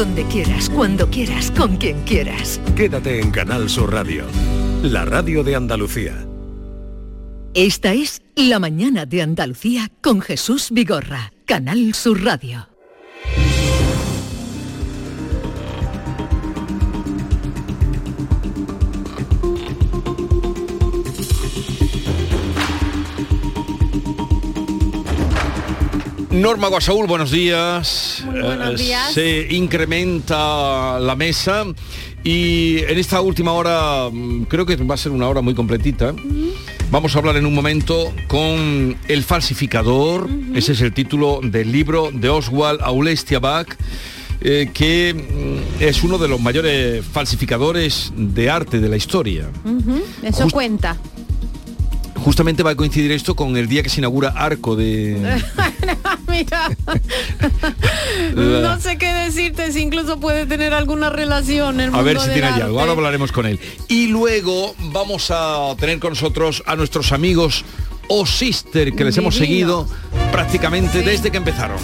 [0.00, 2.58] Donde quieras, cuando quieras, con quien quieras.
[2.74, 4.24] Quédate en Canal Sur Radio,
[4.82, 6.26] la radio de Andalucía.
[7.52, 12.69] Esta es La mañana de Andalucía con Jesús Vigorra, Canal Sur Radio.
[26.40, 28.22] Norma Guasaúl, buenos días.
[28.24, 29.12] Muy buenos Eh, días.
[29.12, 31.64] Se incrementa la mesa
[32.24, 36.14] y en esta última hora, mm, creo que va a ser una hora muy completita.
[36.90, 42.10] Vamos a hablar en un momento con El falsificador, ese es el título del libro
[42.10, 43.76] de Oswald Aulestiabach,
[44.40, 45.12] eh, que
[45.78, 49.50] mm, es uno de los mayores falsificadores de arte de la historia.
[50.22, 50.96] Eso Just- cuenta.
[52.24, 55.16] Justamente va a coincidir esto con el día que se inaugura Arco de...
[56.28, 56.68] Mira,
[58.34, 62.34] no sé qué decirte si incluso puede tener alguna relación el A ver si del
[62.34, 62.62] tiene arte.
[62.62, 63.58] algo, ahora hablaremos con él.
[63.88, 67.64] Y luego vamos a tener con nosotros a nuestros amigos
[68.08, 69.88] O Sister, que les hemos seguido
[70.30, 71.04] prácticamente Sí.
[71.04, 71.78] desde que empezaron.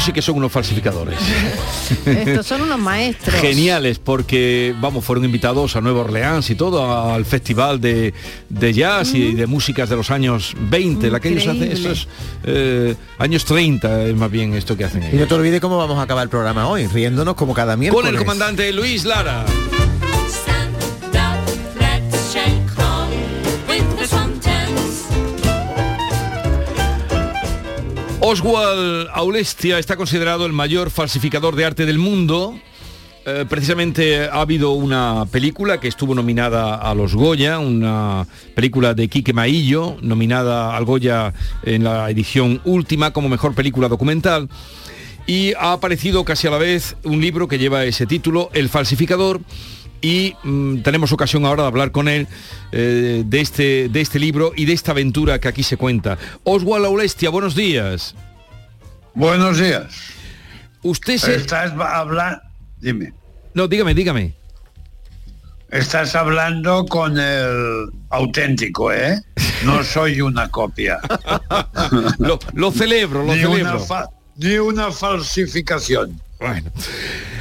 [0.00, 1.18] Estos sí que son unos falsificadores.
[2.06, 3.34] Estos son unos maestros.
[3.38, 8.14] Geniales, porque vamos, fueron invitados a Nueva Orleans y todo, al festival de,
[8.48, 11.90] de jazz y de músicas de los años 20, la que ellos hacen, Increíble.
[11.90, 12.08] eso es
[12.44, 15.28] eh, años 30, es más bien esto que hacen Y no ellos.
[15.28, 18.06] te olvides cómo vamos a acabar el programa hoy, riéndonos como cada miércoles.
[18.06, 19.44] Con el comandante Luis Lara.
[28.22, 32.54] Oswald Aulestia está considerado el mayor falsificador de arte del mundo.
[33.24, 39.08] Eh, precisamente ha habido una película que estuvo nominada a los Goya, una película de
[39.08, 41.32] Quique Maillo, nominada al Goya
[41.62, 44.50] en la edición última como mejor película documental.
[45.26, 49.40] Y ha aparecido casi a la vez un libro que lleva ese título, El falsificador,
[50.02, 52.26] y mm, tenemos ocasión ahora de hablar con él
[52.72, 56.18] eh, de, este, de este libro y de esta aventura que aquí se cuenta.
[56.44, 58.14] Oswald Aulestia, buenos días.
[59.14, 59.86] Buenos días.
[60.82, 61.34] Usted se...
[61.34, 62.40] Estás hablando,
[62.78, 63.12] dime,
[63.54, 64.34] No, dígame, dígame.
[65.70, 69.20] estás hablando con el auténtico, ¿eh?
[69.64, 70.98] No soy una copia.
[72.18, 73.80] Lo, lo celebro, lo ni, una celebro.
[73.80, 76.18] fa- ni una falsificación.
[76.40, 76.70] Bueno,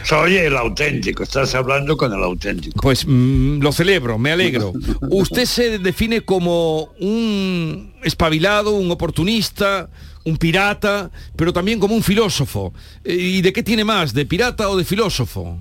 [0.03, 2.79] Soy el auténtico, estás hablando con el auténtico.
[2.81, 4.73] pues mm, lo celebro, me alegro.
[5.09, 9.89] Usted se define como un espabilado, un oportunista,
[10.25, 12.73] un pirata, pero también como un filósofo.
[13.03, 14.13] Eh, ¿Y de qué tiene más?
[14.13, 15.57] ¿De pirata o de filósofo?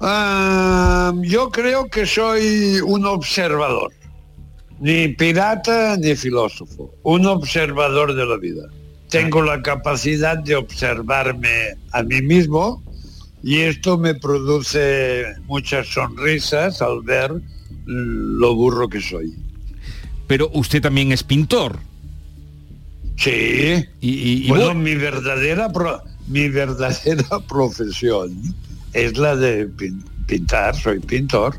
[0.00, 3.92] Ah, yo creo que soy un observador.
[4.78, 6.94] Ni pirata ni filósofo.
[7.02, 8.64] Un observador de la vida.
[9.10, 12.82] Tengo la capacidad de observarme a mí mismo
[13.42, 17.32] y esto me produce muchas sonrisas al ver
[17.86, 19.32] lo burro que soy.
[20.26, 21.78] Pero usted también es pintor.
[23.16, 23.30] Sí.
[24.00, 28.36] Y, y- y bueno, vos- mi verdadera pro- mi verdadera profesión
[28.92, 31.56] es la de pin- pintar, soy pintor.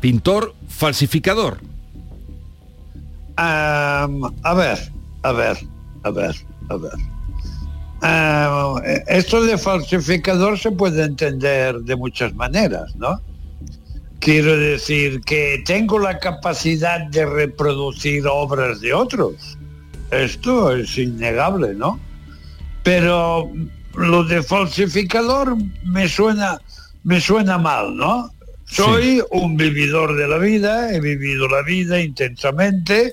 [0.00, 1.58] pintor falsificador.
[3.36, 4.08] A
[4.56, 4.78] ver,
[5.22, 5.58] a ver,
[6.02, 6.36] a ver,
[6.68, 6.92] a ver.
[8.00, 13.20] Am, eh, esto de falsificador se puede entender de muchas maneras, ¿no?
[14.20, 19.58] Quiero decir que tengo la capacidad de reproducir obras de otros.
[20.10, 22.00] Esto es innegable, ¿no?
[22.82, 23.50] Pero
[23.94, 26.58] lo de falsificador me suena,
[27.04, 28.30] me suena mal, ¿no?
[28.64, 33.12] Soy un vividor de la vida, he vivido la vida intensamente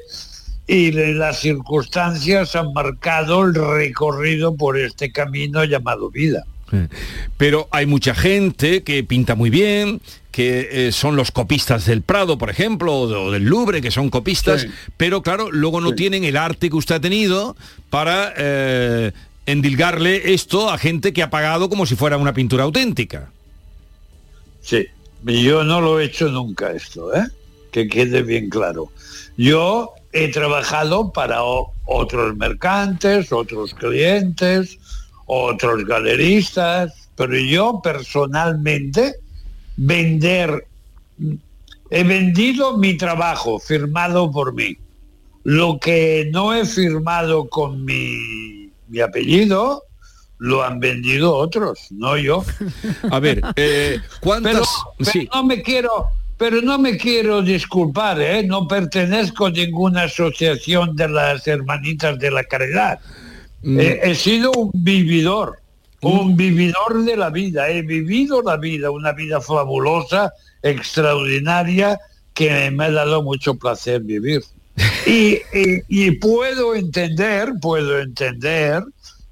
[0.68, 6.44] y las circunstancias han marcado el recorrido por este camino llamado vida.
[7.38, 10.02] Pero hay mucha gente que pinta muy bien,
[10.32, 13.92] que eh, son los copistas del Prado, por ejemplo, o, de- o del Louvre, que
[13.92, 14.68] son copistas, Sí.
[14.98, 15.96] pero claro, luego no Sí.
[15.96, 17.56] tienen el arte que usted ha tenido
[17.90, 19.12] para eh,
[19.46, 23.30] endilgarle esto a gente que ha pagado como si fuera una pintura auténtica.
[24.62, 24.88] Sí,
[25.24, 27.24] yo no lo he hecho nunca esto, ¿eh?
[27.72, 28.90] que quede bien claro.
[29.38, 34.80] Yo he trabajado para otros mercantes, otros clientes,
[35.26, 39.16] otros galeristas, pero yo personalmente
[39.76, 40.66] vender
[41.90, 44.78] he vendido mi trabajo firmado por mí.
[45.44, 49.84] Lo que no he firmado con mi, mi apellido,
[50.38, 52.44] lo han vendido otros, no yo.
[53.12, 54.54] A ver, eh, ¿cuántas?
[54.54, 54.66] Pero,
[54.98, 55.30] pero sí.
[55.34, 58.44] no me quiero, pero no me quiero disculpar, ¿eh?
[58.44, 63.00] No pertenezco a ninguna asociación de las hermanitas de la caridad.
[63.64, 63.80] Mm.
[63.80, 65.60] Eh, he sido un vividor,
[66.02, 67.70] un vividor de la vida.
[67.70, 72.00] He vivido la vida, una vida fabulosa, extraordinaria,
[72.34, 74.42] que me ha dado mucho placer vivir.
[75.08, 78.84] Y, y- y puedo entender, puedo entender,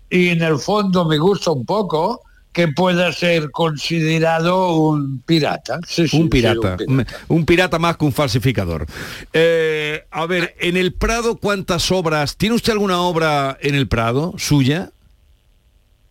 [0.10, 2.22] y en el fondo me gusta un poco
[2.54, 5.80] que pueda ser considerado un pirata.
[5.88, 6.78] Sí, sí, Un sí, pirata,
[7.28, 8.86] un pirata más que un falsificador.
[9.34, 12.38] Eh, a ver, en el Prado, ¿cuántas obras?
[12.38, 14.92] ¿Tiene usted alguna obra en el Prado suya?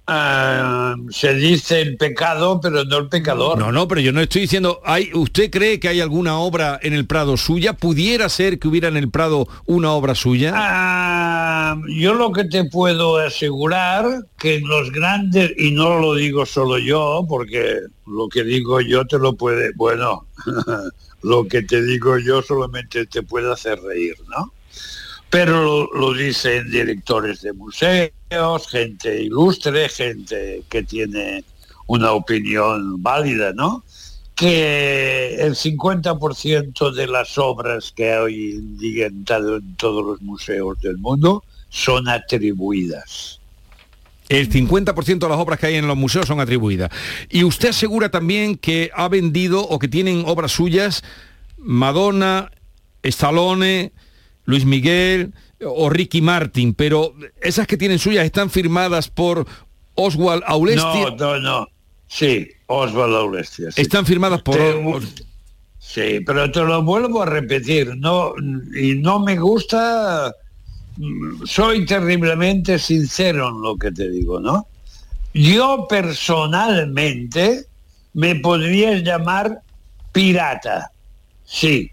[0.07, 3.57] Ah, se dice el pecado, pero no el pecador.
[3.57, 6.93] No, no, pero yo no estoy diciendo, ¿hay, ¿usted cree que hay alguna obra en
[6.93, 7.75] el Prado suya?
[7.75, 10.53] ¿Pudiera ser que hubiera en el Prado una obra suya?
[10.57, 16.79] Ah, yo lo que te puedo asegurar que los grandes, y no lo digo solo
[16.79, 20.27] yo, porque lo que digo yo te lo puede, bueno,
[21.23, 24.53] lo que te digo yo solamente te puede hacer reír, ¿no?
[25.31, 28.11] Pero lo, lo dicen directores de museos,
[28.69, 31.45] gente ilustre, gente que tiene
[31.87, 33.85] una opinión válida, ¿no?
[34.35, 40.99] que el 50% de las obras que hoy en están en todos los museos del
[40.99, 43.41] mundo son atribuidas.
[44.29, 46.91] El 50% de las obras que hay en los museos son atribuidas.
[47.29, 51.03] Y usted asegura también que ha vendido o que tienen obras suyas
[51.59, 52.51] Madonna,
[53.03, 53.93] Stallone,
[54.45, 59.47] Luis Miguel o Ricky Martin, pero esas que tienen suyas están firmadas por
[59.95, 61.11] Oswald Aulestia.
[61.11, 61.69] No, no, no.
[62.09, 63.71] Sí, Osvaldo Aulestia.
[63.73, 63.81] sí.
[63.83, 64.57] Están firmadas por...
[64.57, 65.25] Te-
[65.85, 68.33] Sí, pero te lo vuelvo a repetir, no
[68.81, 70.33] y no me gusta
[70.97, 74.67] mm, soy terriblemente sincero en lo que te digo, ¿no?
[75.35, 77.65] Yo personalmente
[78.15, 79.61] me podrías llamar
[80.13, 80.91] pirata.
[81.45, 81.91] Sí,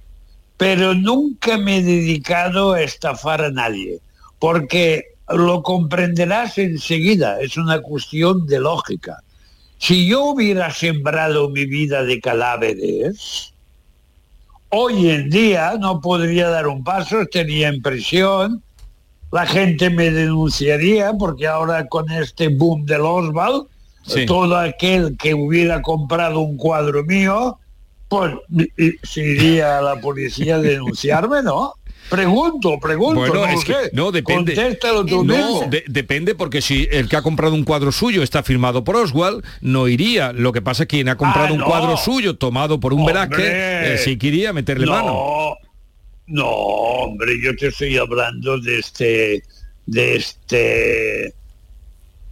[0.60, 4.02] pero nunca me he dedicado a estafar a nadie,
[4.40, 9.24] porque lo comprenderás enseguida, es una cuestión de lógica.
[9.78, 13.54] Si yo hubiera sembrado mi vida de cadáveres,
[14.68, 18.62] hoy en día no podría dar un paso, estaría en prisión,
[19.32, 23.68] la gente me denunciaría porque ahora con este boom del Oswald,
[24.06, 24.26] Sí.
[24.26, 27.60] todo aquel que hubiera comprado un cuadro mío,
[28.10, 28.34] pues
[29.04, 31.74] se iría a la policía a denunciarme, ¿no?
[32.10, 33.90] Pregunto, pregunto, Bueno, no es lo que sé.
[33.94, 34.56] no depende.
[34.56, 35.68] Contéstalo tú No, mismo.
[35.70, 39.46] de- depende porque si el que ha comprado un cuadro suyo está firmado por Oswald,
[39.62, 40.34] no iría.
[40.34, 41.66] Lo que pasa es que quien ha comprado Ah, un no.
[41.66, 43.06] cuadro suyo tomado por un.
[43.06, 45.56] Velázquez, eh, sí que iría a meterle no, mano.
[46.26, 49.44] No, hombre, yo te estoy hablando de este,
[49.86, 51.34] de este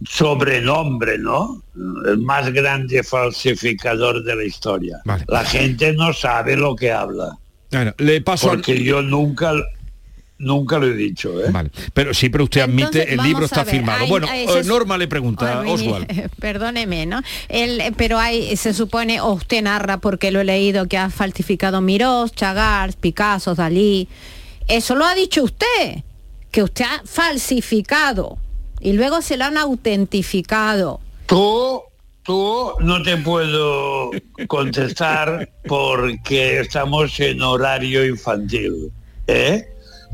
[0.06, 1.62] sobrenombre, ¿no?
[2.06, 4.98] El más grande falsificador de la historia.
[5.04, 5.24] Vale.
[5.28, 7.36] La gente no sabe lo que habla,
[7.70, 9.52] Bueno, le paso al- porque yo nunca,
[10.38, 11.50] nunca lo he dicho, ¿eh?
[11.50, 14.04] Vale, pero sí, pero usted admite, Entonces, el libro está ver, firmado.
[14.04, 16.06] hay- bueno, hay- eh, Norma le pregunta, Ay, Oswald.
[16.40, 17.20] Perdóneme, ¿no?
[17.48, 21.80] El, pero hay, se supone, o usted narra, porque lo he leído, que ha falsificado
[21.80, 24.08] Mirós, Chagall, Picasso, Dalí.
[24.68, 26.02] Eso lo ha dicho usted,
[26.50, 28.38] que usted ha falsificado
[28.80, 31.00] y luego se lo han autentificado.
[31.26, 31.82] Tú,
[32.22, 34.10] tú no te puedo
[34.48, 38.90] contestar porque estamos en horario infantil,
[39.26, 39.64] ¿eh?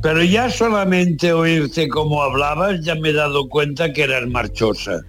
[0.02, 5.00] Pero ya solamente oírte cómo hablabas ya me he dado cuenta que eras marchosa.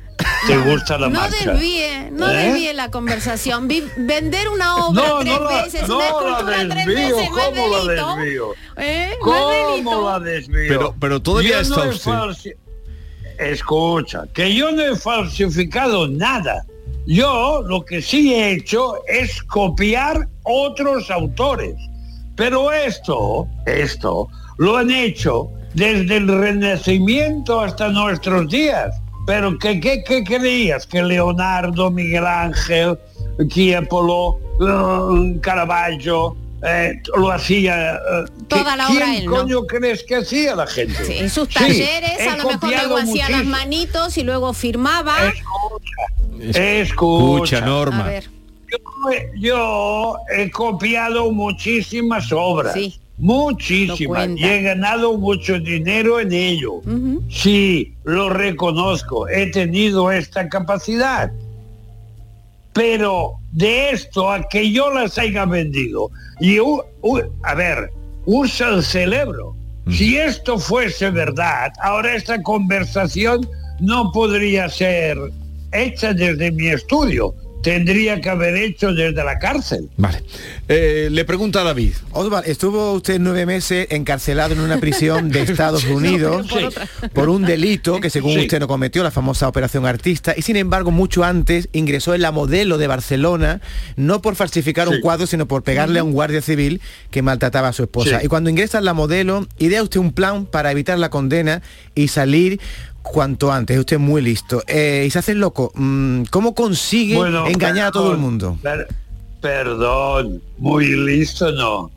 [0.47, 1.51] Te gusta la no marcha.
[1.51, 2.35] desvíe, no ¿Eh?
[2.37, 3.67] desvíe la conversación.
[3.67, 7.31] Vi- vender una obra No, tres no la- veces, no una escultura tres desvío, veces,
[7.31, 8.15] no es ¿cómo la delito.
[8.15, 8.53] desvío?
[8.77, 9.09] ¿Eh?
[9.09, 10.09] No es ¿Cómo delito.
[10.11, 10.67] la desvío?
[10.69, 12.55] Pero- pero todavía Yo está no usted.
[13.39, 16.65] Escucha, que yo no he falsificado nada.
[17.05, 21.75] Yo lo que sí he hecho es copiar otros autores.
[22.35, 24.27] Pero esto, esto,
[24.57, 28.95] lo han hecho desde el Renacimiento hasta nuestros días.
[29.27, 30.85] Pero ¿qué, qué, qué creías?
[30.85, 32.97] Que Leonardo, Miguel Ángel,
[33.49, 37.95] Tiepolo, eh, Caravaggio, eh, lo hacía...
[37.95, 37.99] eh,
[38.47, 39.31] Toda la ¿quién obra él, ¿no?
[39.31, 41.05] coño crees que hacía la gente?
[41.05, 44.53] Sí, en sus Sí, talleres he a lo mejor luego hacía las manitos y luego
[44.53, 45.15] firmaba.
[46.39, 48.03] Escucha, Escucha, A Norma.
[48.03, 48.25] ver,
[48.71, 48.77] Yo,
[49.39, 52.73] yo he copiado muchísimas obras.
[52.73, 52.99] Sí.
[53.17, 54.27] Muchísimas.
[54.35, 56.73] Y he ganado mucho dinero en ello.
[56.73, 57.23] Ujú.
[57.31, 59.29] Sí, lo reconozco.
[59.29, 61.31] He tenido esta capacidad.
[62.75, 66.11] Pero de esto a que yo las haya vendido.
[66.41, 67.89] Y, a ver,
[68.25, 69.55] usa el cerebro.
[69.89, 73.47] Si esto fuese verdad, ahora esta conversación
[73.79, 75.17] no podría ser
[75.71, 77.33] hecha desde mi estudio.
[77.65, 79.89] Tendría que haber hecho desde la cárcel.
[79.97, 80.21] Vale.
[80.69, 81.93] Eh, le pregunta a David.
[82.11, 86.47] Oswald, estuvo usted nueve meses encarcelado en una prisión de Estados Unidos
[87.13, 88.41] por un delito que según Sí.
[88.41, 92.31] usted no cometió, la famosa Operación Artista, y sin embargo mucho antes ingresó en la
[92.31, 93.61] modelo de Barcelona,
[93.95, 97.73] no por falsificar un cuadro, sino por pegarle a un guardia civil que maltrataba a
[97.73, 98.19] su esposa.
[98.19, 98.25] Sí.
[98.27, 101.63] Y cuando ingresa en la modelo, idea usted un plan para evitar la condena
[101.95, 102.59] y salir
[103.11, 104.63] cuanto antes, es usted muy listo.
[104.67, 105.71] Eh, y se hace loco.
[105.75, 108.57] Mm, ¿Cómo consigue Bueno, engañar a todo el mundo?
[108.61, 108.87] per-
[109.41, 111.91] perdón, muy listo no.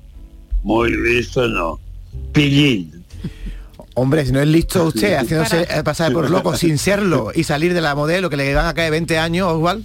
[0.62, 1.80] Muy listo no.
[2.32, 3.04] Pillín.
[3.94, 7.74] Hombre, si no es listo usted haciéndose eh, pasar por loco sin serlo y salir
[7.74, 9.84] de la modelo que le van a caer 20 años, Oswald.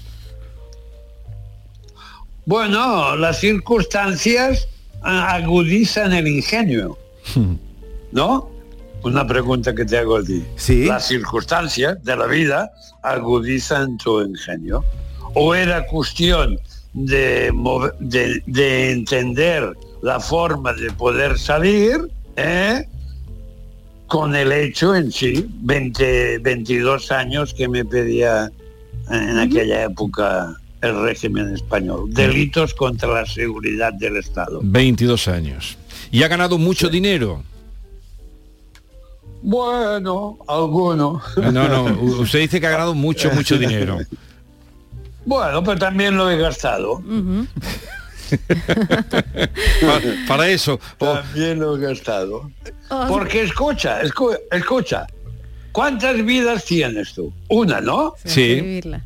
[2.46, 4.68] Bueno, las circunstancias
[5.02, 6.98] ah, agudizan el ingenio.
[8.12, 8.50] ¿No?
[9.04, 10.44] Una pregunta que te hago a ti.
[10.56, 10.86] Sí.
[10.86, 14.84] Las circunstancias de la vida agudizan tu ingenio.
[15.36, 16.58] O era cuestión
[16.94, 17.52] de,
[18.46, 22.88] de entender la forma de poder salir ¿eh?
[24.08, 28.52] con el hecho en sí, 20, 22 años que me pedía
[29.10, 32.14] en aquella época el régimen español.
[32.14, 34.60] Delitos contra la seguridad del Estado.
[34.62, 35.78] 22 años.
[36.12, 37.44] Y ha ganado mucho dinero.
[39.46, 41.22] Bueno, alguno.
[41.36, 44.00] No, no, u- usted dice que ha ganado mucho, mucho dinero.
[45.26, 47.02] Bueno, pero también lo he gastado.
[49.82, 50.80] Pa- Para, eso.
[50.98, 52.52] También lo he gastado.
[52.90, 55.08] Oh, Porque escucha, escu- escucha.
[55.72, 57.34] ¿Cuántas vidas tienes tú?
[57.50, 58.14] Una, ¿no?
[58.26, 58.52] sí.
[58.54, 59.02] escribirla.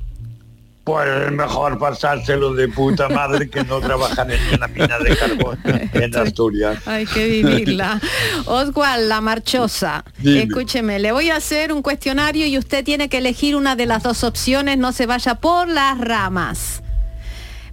[0.87, 5.59] Pues es mejor pasárselo de puta madre que no trabajar en una mina de carbón
[5.65, 6.77] en Asturias.
[6.87, 7.99] Hay que vivirla.
[8.45, 10.05] Oswald, la marchosa.
[10.19, 10.43] Dime.
[10.43, 14.01] Escúcheme, le voy a hacer un cuestionario y usted tiene que elegir una de las
[14.01, 16.81] dos opciones, no se vaya por las ramas.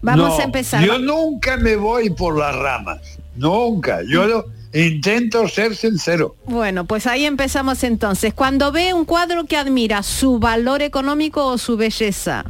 [0.03, 0.85] Vamos No, a empezar.
[0.85, 2.99] Yo nunca me voy por las ramas.
[3.37, 4.01] Nunca.
[4.09, 6.35] Yo lo- intento ser sincero.
[6.47, 8.35] Bueno, pues ahí empezamos entonces.
[8.35, 12.45] Cuando ve un cuadro que admira, ¿su valor económico o su belleza?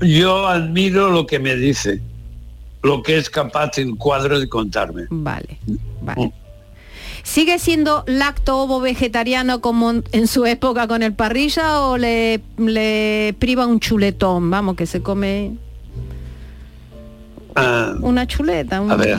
[0.00, 2.00] Yo admiro lo que me dice,
[2.82, 5.04] lo que es capaz el cuadro de contarme.
[5.10, 5.58] Vale,
[6.02, 6.32] vale.
[7.22, 13.34] ¿Sigue siendo lacto ovo vegetariano como en- su época con el parrilla o le, le
[13.38, 14.48] priva un chuletón?
[14.50, 15.56] Vamos, que se come
[17.56, 18.80] Ah, una chuleta.
[18.80, 19.18] un- a ver,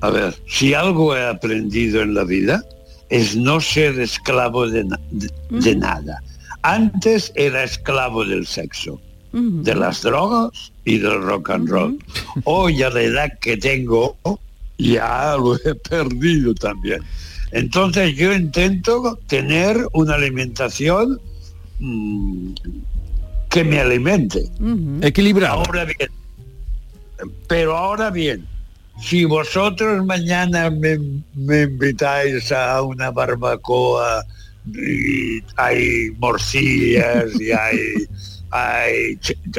[0.00, 2.62] a ver, si algo he aprendido en la vida
[3.08, 6.22] es no ser esclavo de, na- de- de nada.
[6.62, 9.00] Antes era esclavo del sexo,
[9.32, 11.98] De las drogas y del rock and roll.
[12.44, 14.16] Hoy a la edad que tengo
[14.78, 17.02] ya lo he perdido también.
[17.52, 21.20] Entonces yo intento tener una alimentación
[21.78, 22.52] mm,
[23.48, 24.50] que me alimente.
[24.60, 24.98] Ujú.
[25.02, 25.60] Equilibrado.
[25.60, 26.10] Ahora bien,
[27.46, 28.46] pero ahora bien,
[29.00, 30.98] si vosotros mañana me,
[31.34, 34.24] me invitáis a una barbacoa
[34.66, 37.78] y hay morcillas y hay,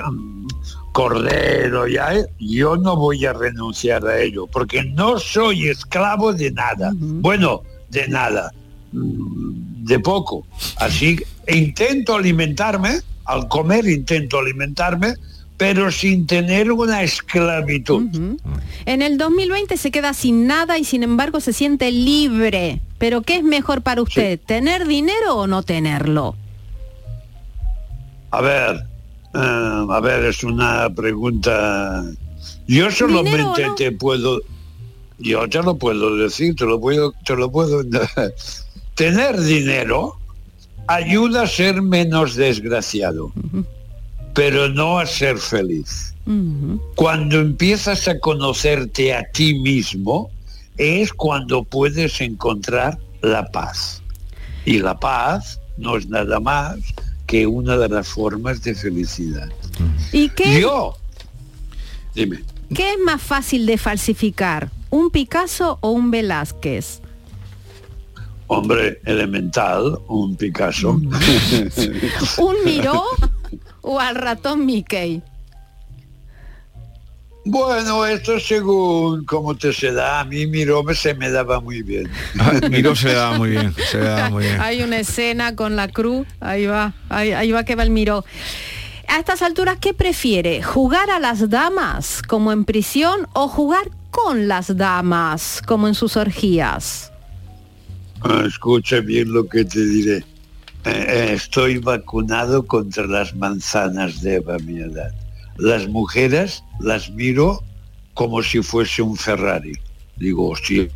[0.08, 0.48] um,
[0.92, 6.52] cordero y hay, yo no voy a renunciar a ello porque no soy esclavo de
[6.52, 6.92] nada.
[6.96, 8.52] Bueno, de nada,
[8.92, 10.46] mm, de poco.
[10.78, 15.16] Así intento alimentarme, al comer intento alimentarme,
[15.58, 18.04] pero sin tener una esclavitud.
[18.04, 18.38] Ujú.
[18.86, 22.82] En el 2020 se queda sin nada y sin embargo se siente libre.
[22.98, 24.40] Pero ¿qué es mejor para usted?
[24.46, 26.36] ¿Tener dinero o no tenerlo?
[28.34, 28.84] A ver,
[29.36, 32.04] eh, a ver, es una pregunta.
[32.68, 34.42] Yo solamente te puedo,
[35.20, 37.84] yo te lo puedo decir, te lo puedo, te lo puedo.
[38.96, 40.18] Tener dinero
[40.88, 43.32] ayuda a ser menos desgraciado,
[44.34, 46.16] pero no a ser feliz.
[46.96, 50.32] Cuando empiezas a conocerte a ti mismo,
[50.78, 54.02] es cuando puedes encontrar la paz.
[54.66, 56.80] Y la paz no es nada más
[57.34, 59.50] que una de las formas de felicidad.
[60.12, 60.96] ¿Y qué, Yo,
[62.13, 62.44] dime,
[62.75, 64.70] qué es más fácil de falsificar?
[64.92, 67.02] ¿Un Picasso o un Velázquez?
[68.46, 70.92] hombre elemental, un Picasso.
[72.38, 73.02] ¿Un Miró
[73.82, 75.24] o al ratón Mickey?
[77.46, 80.22] Bueno, esto según cómo te se da.
[80.22, 82.10] A mí Miró se me daba muy bien.
[82.40, 84.62] Ah, Miró se le da muy bien, se le da muy bien.
[84.62, 88.24] Hay una escena con la cruz, ahí va, ahí, ahí va que va el Miró.
[89.08, 90.64] a estas alturas, ¿qué prefiere?
[90.64, 96.16] ¿Jugar a las damas como en prisión o jugar con las damas como en sus
[96.18, 97.12] orgías?
[98.22, 100.18] Ah, Escucha bien lo que te diré.
[100.86, 105.12] Eh, eh, estoy vacunado contra las manzanas de Eva mi edad.
[105.63, 107.63] Las mujeres las miro
[108.15, 109.72] como si fuese un Ferrari.
[110.17, 110.89] Digo, hostia,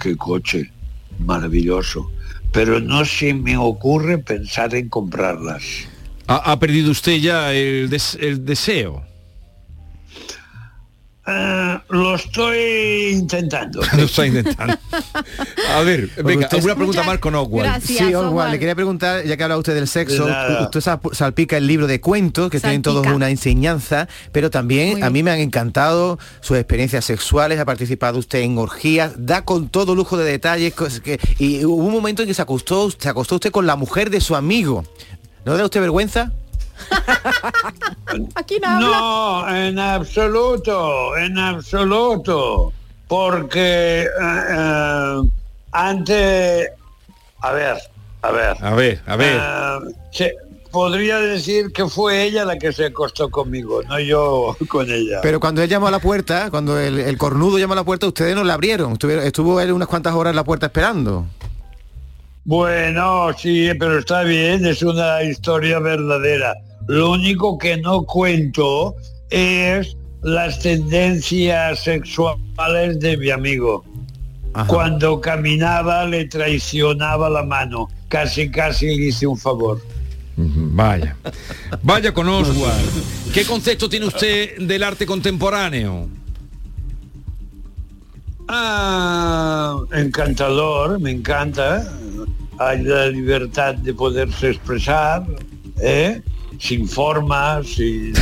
[0.00, 0.72] qué coche,
[1.20, 2.10] maravilloso.
[2.50, 5.62] Pero no se me ocurre pensar en comprarlas.
[6.26, 9.04] ¿Ha, perdido usted ya el deseo?
[11.24, 13.80] Ah, lo estoy intentando.
[13.96, 14.76] Lo está intentando.
[15.72, 17.80] A ver, venga, usted- una pregunta más con Oswald.
[17.80, 20.62] Sí, Oswald, le quería preguntar, ya que habla usted del sexo, nada.
[20.64, 25.02] usted sal- salpica el libro de cuentos, que tienen todos una enseñanza, pero también Muy
[25.02, 25.24] a mí bien.
[25.26, 30.16] me han encantado sus experiencias sexuales, ha participado usted en orgías, da con todo lujo
[30.16, 30.74] de detalles,
[31.04, 34.10] que, y hubo un momento en que se acostó, se acostó usted con la mujer
[34.10, 34.84] de su amigo.
[35.44, 36.32] ¿No le da usted vergüenza?
[38.34, 38.86] Aquí no habla.
[38.88, 42.72] No, en absoluto, en absoluto.
[43.08, 44.06] Porque eh,
[44.50, 45.22] eh,
[45.72, 46.68] antes,
[47.40, 47.76] a ver,
[48.22, 49.40] a ver, A ver, a ver.
[49.42, 50.34] eh, se-
[50.70, 55.18] podría decir que fue ella la que se acostó conmigo, no yo con ella.
[55.22, 58.06] Pero cuando él llamó a la puerta, cuando el, el cornudo llamó a la puerta,
[58.06, 58.92] ustedes no la abrieron.
[58.94, 61.26] Estuvieron- estuvo él unas cuantas horas en la puerta esperando.
[62.44, 66.54] Bueno, sí, pero está bien, es una historia verdadera.
[66.88, 68.94] Lo único que no cuento
[69.30, 73.84] es las tendencias sexuales de mi amigo.
[74.54, 74.66] Ajá.
[74.66, 77.88] Cuando caminaba le traicionaba la mano.
[78.08, 79.80] Casi, casi le hice un favor.
[80.36, 81.16] Vaya.
[81.82, 82.90] Vaya con Oswald.
[83.34, 86.08] ¿Qué concepto tiene usted del arte contemporáneo?
[88.48, 91.90] Ah, encantador, me encanta.
[92.58, 95.24] Hay la libertad de poderse expresar,
[95.80, 96.20] ¿eh?
[96.62, 98.12] Sin formas, sin...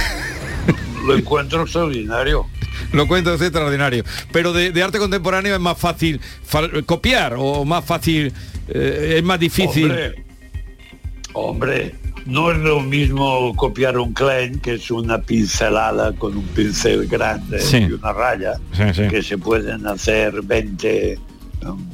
[1.06, 2.46] lo encuentro extraordinario.
[2.92, 3.02] Lo
[3.34, 4.02] usted extraordinario.
[4.32, 6.18] Pero de, de arte contemporáneo es más fácil
[6.86, 8.32] copiar o más fácil,
[8.68, 9.84] eh, es más difícil.
[9.90, 10.14] Hombre,
[11.34, 17.06] hombre, no es lo mismo copiar un Klein, que es una pincelada con un pincel
[17.06, 17.76] grande Sí.
[17.88, 19.08] y una raya, Sí, sí.
[19.08, 21.24] que se pueden hacer 20, um,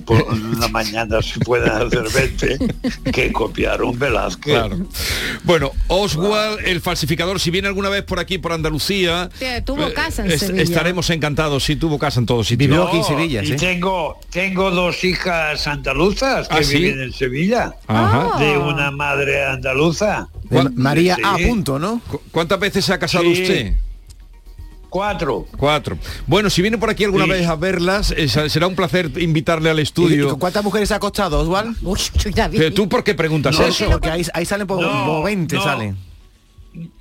[0.04, 2.58] por una mañana se pueden hacer 20,
[3.12, 4.54] que copiar un Velázquez.
[4.54, 4.78] Claro.
[5.44, 9.92] Bueno, Oswald, el falsificador, si viene alguna vez por aquí, por Andalucía, Sí, tuvo eh,
[9.92, 10.62] casa en es- Sevilla.
[10.62, 11.64] estaremos encantados.
[11.64, 12.68] Sí, tuvo casa en todos sitios.
[12.68, 13.56] Vivió aquí en Sevilla, y ¿sí?
[13.56, 16.78] tengo, tengo dos hijas andaluzas que ¿Ah, sí?
[16.78, 18.38] viven en Sevilla, Ajá.
[18.38, 20.28] de una madre andaluza.
[20.44, 21.22] De María Sí.
[21.24, 21.36] A.
[21.48, 22.00] Punto, ¿no?
[22.08, 23.42] ¿Cu- ¿Cuántas veces se ha casado Sí.
[23.42, 23.72] usted?
[24.96, 25.46] Cuatro.
[25.58, 25.98] Cuatro.
[26.26, 27.30] Bueno, si viene por aquí alguna Sí.
[27.30, 30.28] vez a verlas, eh, será un placer invitarle al ¿Y, y estudio.
[30.30, 31.76] con cuántas mujeres ha acostado, Oswald?
[31.82, 31.98] Uy,
[32.34, 32.58] David.
[32.58, 33.90] Pero ¿Tú por qué preguntas No, eso?
[33.90, 35.62] Porque ahí, ahí salen por No, como 20 no.
[35.62, 35.96] salen.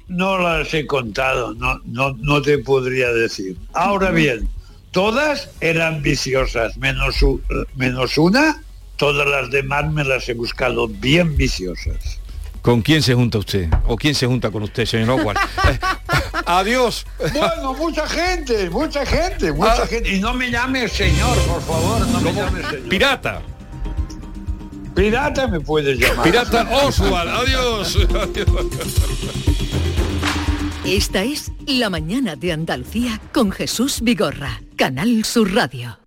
[0.07, 3.57] No las he contado, no, no, no te podría decir.
[3.73, 4.47] Ahora bien,
[4.91, 7.15] todas eran viciosas, menos,
[7.75, 8.61] menos una,
[8.97, 12.19] todas las demás me las he buscado bien viciosas.
[12.65, 13.69] ¿Con quién se junta usted?
[13.85, 15.37] ¿O quién se junta con usted, señor Oswald?
[15.69, 15.79] Eh,
[16.47, 17.05] Adiós.
[17.33, 19.87] Bueno, mucha gente, mucha gente, mucha Ah.
[19.87, 20.15] gente.
[20.15, 22.89] Y no me llames señor, por favor, no me llames señor.
[22.89, 23.41] Pirata.
[24.95, 26.23] Pirata me puedes llamar.
[26.23, 27.29] Pirata Oswald.
[27.29, 27.95] Adiós.
[27.95, 28.47] Adiós.
[30.85, 35.97] Esta es La mañana de Andalucía con Jesús Vigorra, Canal Sur Radio.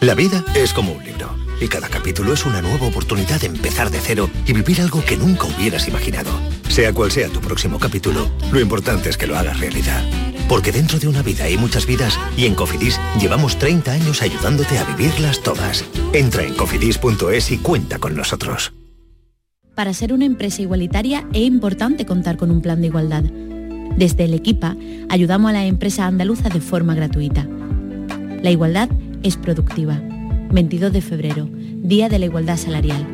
[0.00, 3.90] La vida es como un libro y cada capítulo es una nueva oportunidad de empezar
[3.90, 6.30] de cero y vivir algo que nunca hubieras imaginado.
[6.68, 10.02] Sea cual sea tu próximo capítulo, lo importante es que lo hagas realidad.
[10.48, 14.78] Porque dentro de una vida hay muchas vidas y en Cofidis llevamos 30 años ayudándote
[14.78, 15.84] a vivirlas todas.
[16.12, 18.72] Entra en cofidis.es y cuenta con nosotros.
[19.74, 23.24] Para ser una empresa igualitaria es importante contar con un plan de igualdad.
[23.96, 24.76] Desde el Equipa
[25.08, 27.48] ayudamos a las empresas andaluzas de forma gratuita.
[28.42, 29.03] La igualdad es
[29.36, 30.00] productiva.
[30.52, 33.06] 22 de febrero, Día de la Igualdad Salarial.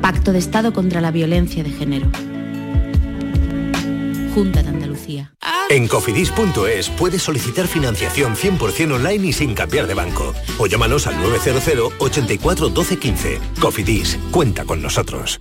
[0.00, 2.10] Pacto de Estado contra la Violencia de Género.
[4.34, 5.34] Junta de Andalucía.
[5.70, 10.34] En cofidis.es puedes solicitar financiación 100% online y sin cambiar de banco.
[10.58, 13.38] O llámanos al 900 84 12 15.
[13.60, 15.40] Cofidis, cuenta con nosotros.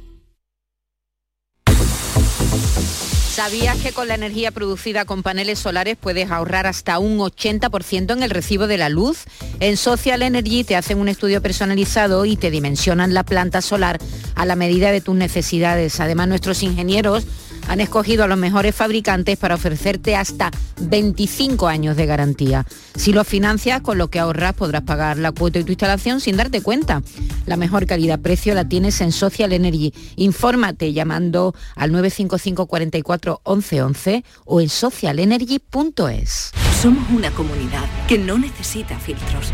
[3.37, 8.23] ¿Sabías que con la energía producida con paneles solares puedes ahorrar hasta un 80% en
[8.23, 9.25] el recibo de la luz?
[9.59, 13.99] En Social Energy te hacen un estudio personalizado y te dimensionan la planta solar
[14.33, 15.99] a la medida de tus necesidades.
[15.99, 17.27] Además, nuestros ingenieros
[17.67, 20.51] Han escogido a los mejores fabricantes para ofrecerte hasta
[20.81, 22.65] 25 años de garantía.
[22.95, 26.37] Si lo financias, con lo que ahorras podrás pagar la cuota de tu instalación sin
[26.37, 27.01] darte cuenta.
[27.45, 29.93] La mejor calidad-precio la tienes en Social Energy.
[30.15, 36.51] Infórmate llamando al 955 44 11 11 o en socialenergy.es.
[36.81, 39.51] Somos una comunidad que no necesita filtros,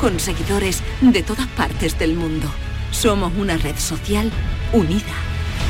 [0.00, 2.48] con seguidores de todas partes del mundo.
[2.90, 4.30] Somos una red social
[4.72, 5.14] unida,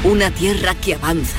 [0.05, 1.39] una tierra que avanza,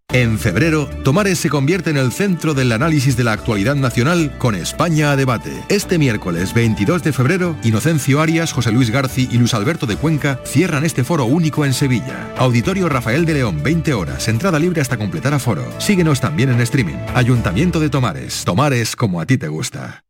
[0.13, 4.55] En febrero, Tomares se convierte en el centro del análisis de la actualidad nacional con
[4.55, 5.63] España a debate.
[5.69, 10.41] Este miércoles 22 de febrero, Inocencio Arias, José Luis Garci y Luis Alberto de Cuenca
[10.43, 12.29] cierran este foro único en Sevilla.
[12.37, 15.63] Auditorio Rafael de León, 20 horas, entrada libre hasta completar aforo.
[15.79, 16.97] Síguenos también en streaming.
[17.15, 18.43] Ayuntamiento de Tomares.
[18.43, 20.03] Tomares como a ti te gusta.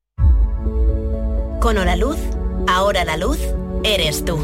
[1.60, 2.18] Con Luz,
[2.68, 3.38] ahora la luz
[3.84, 4.40] eres tú.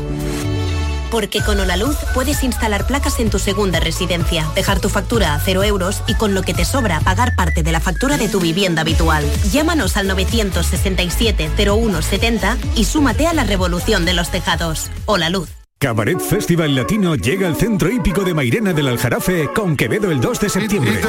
[1.11, 5.63] Porque con Luz puedes instalar placas en tu segunda residencia, dejar tu factura a cero
[5.63, 8.81] euros y con lo que te sobra pagar parte de la factura de tu vivienda
[8.81, 9.23] habitual.
[9.51, 14.89] Llámanos al 967-0170 y súmate a la revolución de los tejados.
[15.05, 15.49] Hola Luz.
[15.79, 20.39] Cabaret Festival Latino llega al centro hípico de Mairena del Aljarafe con Quevedo el 2
[20.39, 20.99] de septiembre.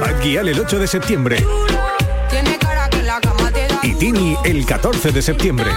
[0.00, 1.44] Bad Gyal el 8 de septiembre.
[3.82, 5.70] Y Tini el 14 de septiembre.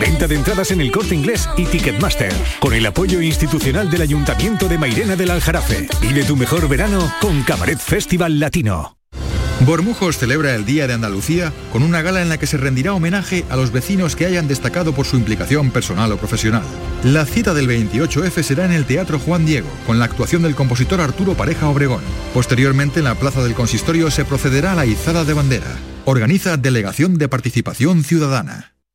[0.00, 2.32] Venta de entradas en el corte inglés y Ticketmaster.
[2.58, 5.88] Con el apoyo institucional del Ayuntamiento de Mairena del Aljarafe.
[6.00, 8.96] Vive tu mejor verano con Cabaret Festival Latino.
[9.66, 13.44] Bormujos celebra el Día de Andalucía con una gala en la que se rendirá homenaje
[13.50, 16.62] a los vecinos que hayan destacado por su implicación personal o profesional.
[17.04, 21.02] La cita del 28F será en el Teatro Juan Diego, con la actuación del compositor
[21.02, 22.02] Arturo Pareja Obregón.
[22.32, 25.76] Posteriormente, en la Plaza del Consistorio se procederá a la izada de bandera.
[26.06, 28.79] Organiza Delegación de Participación Ciudadana.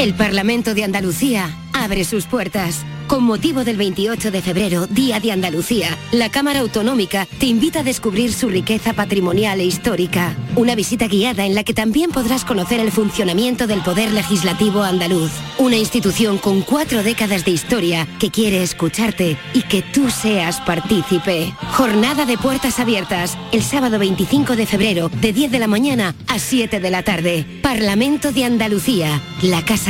[0.00, 2.86] El Parlamento de Andalucía abre sus puertas.
[3.06, 7.82] Con motivo del 28 de febrero, Día de Andalucía, la Cámara Autonómica te invita a
[7.82, 10.36] descubrir su riqueza patrimonial e histórica.
[10.54, 15.32] Una visita guiada en la que también podrás conocer el funcionamiento del Poder Legislativo andaluz.
[15.58, 21.52] Una institución con cuatro décadas de historia que quiere escucharte y que tú seas partícipe.
[21.72, 26.38] Jornada de puertas abiertas, el sábado 25 de febrero, de 10 de la mañana a
[26.38, 27.44] 7 de la tarde.
[27.60, 29.89] Parlamento de Andalucía, la casa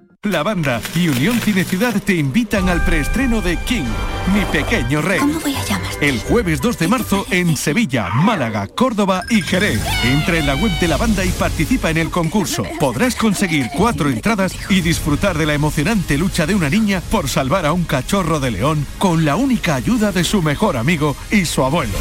[0.29, 3.87] La banda y Unión Cine Ciudad te invitan al preestreno de King,
[4.35, 5.17] Mi Pequeño Rey.
[5.17, 5.89] ¿Cómo voy a llamar?
[5.99, 9.81] El jueves 2 de marzo en Sevilla, Málaga, Córdoba y Jerez.
[10.03, 12.63] Entra en la web de la banda y participa en el concurso.
[12.79, 17.65] Podrás conseguir cuatro entradas y disfrutar de la emocionante lucha de una niña por salvar
[17.65, 21.63] a un cachorro de león con la única ayuda de su mejor amigo y su
[21.63, 21.93] abuelo.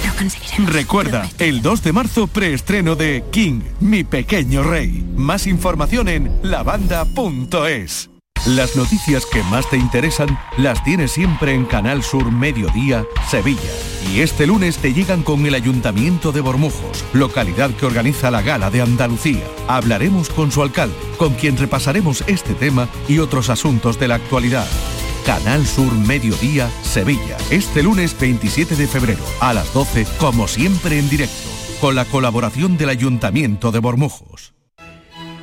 [0.66, 5.06] Recuerda, el 2 de marzo preestreno de King, Mi Pequeño Rey.
[5.16, 8.09] Más información en lavanda.es.
[8.46, 13.70] Las noticias que más te interesan las tienes siempre en Canal Sur Mediodía, Sevilla.
[14.10, 18.70] Y este lunes te llegan con el Ayuntamiento de Bormujos, localidad que organiza la Gala
[18.70, 19.44] de Andalucía.
[19.68, 24.66] Hablaremos con su alcalde, con quien repasaremos este tema y otros asuntos de la actualidad.
[25.26, 27.36] Canal Sur Mediodía, Sevilla.
[27.50, 32.78] Este lunes 27 de febrero, a las 12, como siempre en directo, con la colaboración
[32.78, 34.54] del Ayuntamiento de Bormujos.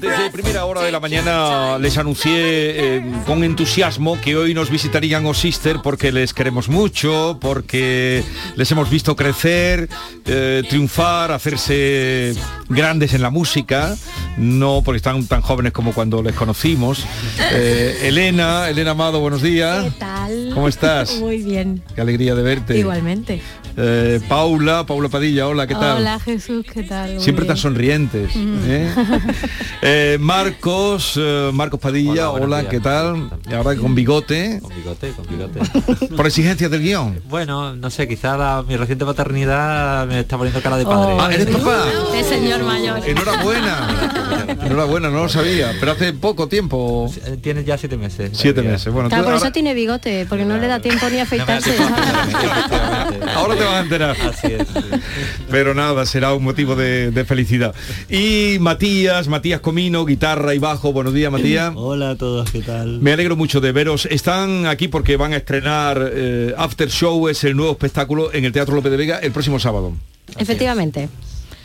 [0.00, 5.24] Desde primera hora de la mañana les anuncié eh, con entusiasmo que hoy nos visitarían
[5.26, 8.22] O Sister porque les queremos mucho, porque
[8.56, 9.88] les hemos visto crecer,
[10.26, 12.34] eh, triunfar, hacerse
[12.68, 13.96] grandes en la música,
[14.36, 17.04] no porque están tan jóvenes como cuando les conocimos.
[17.52, 19.84] Eh, Elena, Elena Amado, buenos días.
[19.84, 20.50] ¿Qué tal?
[20.52, 21.16] ¿Cómo estás?
[21.20, 21.82] Muy bien.
[21.94, 22.78] Qué alegría de verte.
[22.78, 23.40] Igualmente.
[23.78, 25.98] Eh, Paula, Paula Padilla, hola, ¿qué tal?
[25.98, 27.14] Hola Jesús, ¿qué tal?
[27.14, 27.48] Muy Siempre bien.
[27.48, 28.34] tan sonrientes.
[28.34, 28.58] Mm.
[28.66, 28.94] ¿eh?
[29.88, 32.70] Eh, Marcos, eh, Marcos Padilla, Hola, buenos hola, días.
[32.72, 33.30] ¿qué tal?
[33.48, 35.60] Y ahora con bigote, Con bigote, con bigote.
[36.16, 37.20] por exigencias del guion.
[37.28, 41.16] Bueno, no sé, quizá la- mi reciente paternidad me está poniendo cara de padre.
[41.20, 41.84] Ah, ¿eres papá?
[42.12, 42.98] De señor mayor.
[43.06, 44.56] Enhorabuena.
[44.64, 47.08] Enhorabuena, no lo sabía, pero hace poco tiempo.
[47.40, 48.30] Tiene ya siete meses.
[48.32, 48.92] Siete meses.
[48.92, 51.76] Bueno, Claro, por ahora, eso tiene bigote, porque no le da tiempo ni a afeitarse.
[53.36, 54.16] ahora te vas a enterar.
[55.48, 57.72] Pero nada, será un motivo de, de felicidad.
[58.10, 60.90] Y Matías, Matías Comino, guitarra y bajo.
[60.94, 61.70] Buenos días, Matías.
[61.76, 62.98] Hola a todos, ¿qué tal?
[63.02, 64.06] Me alegro mucho de veros.
[64.06, 68.52] Están aquí porque van a estrenar eh, After Show, es el nuevo espectáculo en el
[68.52, 69.92] Teatro López de Vega el próximo sábado.
[70.38, 71.10] Efectivamente,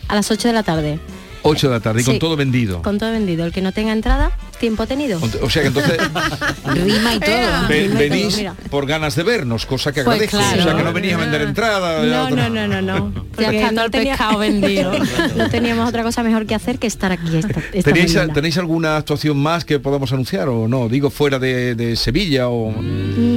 [0.08, 0.98] a las 8 de la tarde.
[1.42, 2.82] 8 de la tarde y con todo vendido.
[2.82, 3.44] Con todo vendido.
[3.44, 5.20] El que no tenga entrada, tiempo tenido.
[5.42, 5.98] O sea que entonces
[6.64, 7.34] Rima y todo.
[7.68, 8.54] ve- Rima y todo, venís mira.
[8.70, 10.38] por ganas de vernos, cosa que Pues agradezco.
[10.38, 10.60] claro.
[10.60, 12.02] O sea que no venís a vender entrada.
[12.04, 13.12] No, no, no, no, no.
[13.38, 14.92] Ya está todo no el tenía- pescado vendido.
[15.36, 18.32] no teníamos otra cosa mejor que hacer que estar aquí esta, esta ¿Tenéis, mañana.
[18.32, 20.88] ¿Tenéis alguna actuación más que podamos anunciar o no?
[20.88, 22.72] Digo, fuera de, de Sevilla o...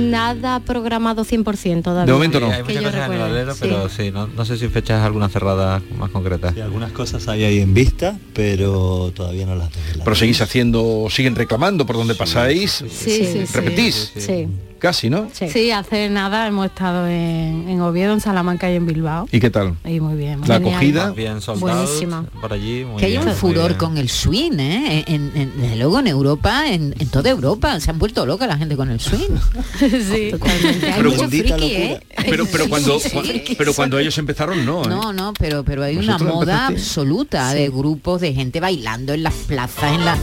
[0.09, 2.05] Nada programado 100% todavía.
[2.05, 2.51] De momento no.
[2.51, 3.59] Hay muchas cosas en el recuerde, alero, sí.
[3.61, 6.53] pero sí, no, no sé si fechas alguna cerrada más concreta.
[6.53, 10.03] Sí, algunas cosas hay ahí en vista, pero todavía no las tengo.
[10.03, 12.71] Pero seguís haciendo, siguen reclamando por donde pasáis.
[12.71, 13.45] Sí, sí, sí.
[13.53, 14.13] ¿Repetís?
[14.17, 14.47] Sí.
[14.85, 15.27] Casi, ¿no?
[15.33, 15.71] Sí.
[15.71, 19.27] hace nada hemos estado en, en Oviedo, en Salamanca y en Bilbao.
[19.31, 19.73] ¿Y qué tal?
[19.83, 20.39] Y muy bien.
[20.41, 20.73] muy La genial.
[20.75, 21.11] acogida.
[21.11, 22.23] Bien soldados Buenísima.
[22.39, 22.85] por allí.
[22.85, 23.77] muy que hay un muy furor bien.
[23.79, 25.03] con el swing, ¿eh?
[25.07, 28.57] En, en- desde luego en Europa, en, en toda Europa, se han vuelto loca la
[28.57, 29.37] gente con el swing.
[29.79, 30.85] sí, totalmente.
[30.91, 31.99] Hay Pero- mucho friki, ¿eh?
[32.29, 33.55] Pero, pero Sí, cuando, sí, sí.
[33.57, 34.83] pero cuando ellos empezaron, no.
[34.83, 34.87] ¿eh?
[34.87, 39.23] No, no, pero pero hay una ¿Vosotros moda absoluta de grupos de gente bailando en
[39.23, 40.17] las plazas, en, la-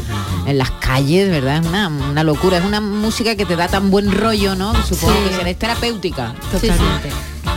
[0.46, 1.62] en las calles, ¿verdad?
[1.62, 4.72] Es una, una locura, es una música que te da tan buen rollo, ¿no?
[4.72, 5.28] Que Supongo Sí.
[5.30, 6.34] que será es terapéutica.
[6.50, 7.08] Totalmente.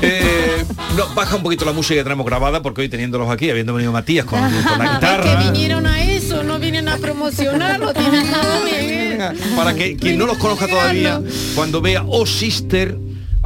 [0.02, 0.66] Eh,
[0.98, 3.92] no, baja un poquito la música que tenemos grabada porque hoy teniéndolos aquí, habiendo venido
[3.92, 5.44] Matías con, con la guitarra.
[5.52, 8.28] vinieron a eso, no vienen a promocionarlo, tienen.
[9.56, 11.22] Para que quien no los conozca todavía,
[11.56, 12.98] cuando vea Oh Sister,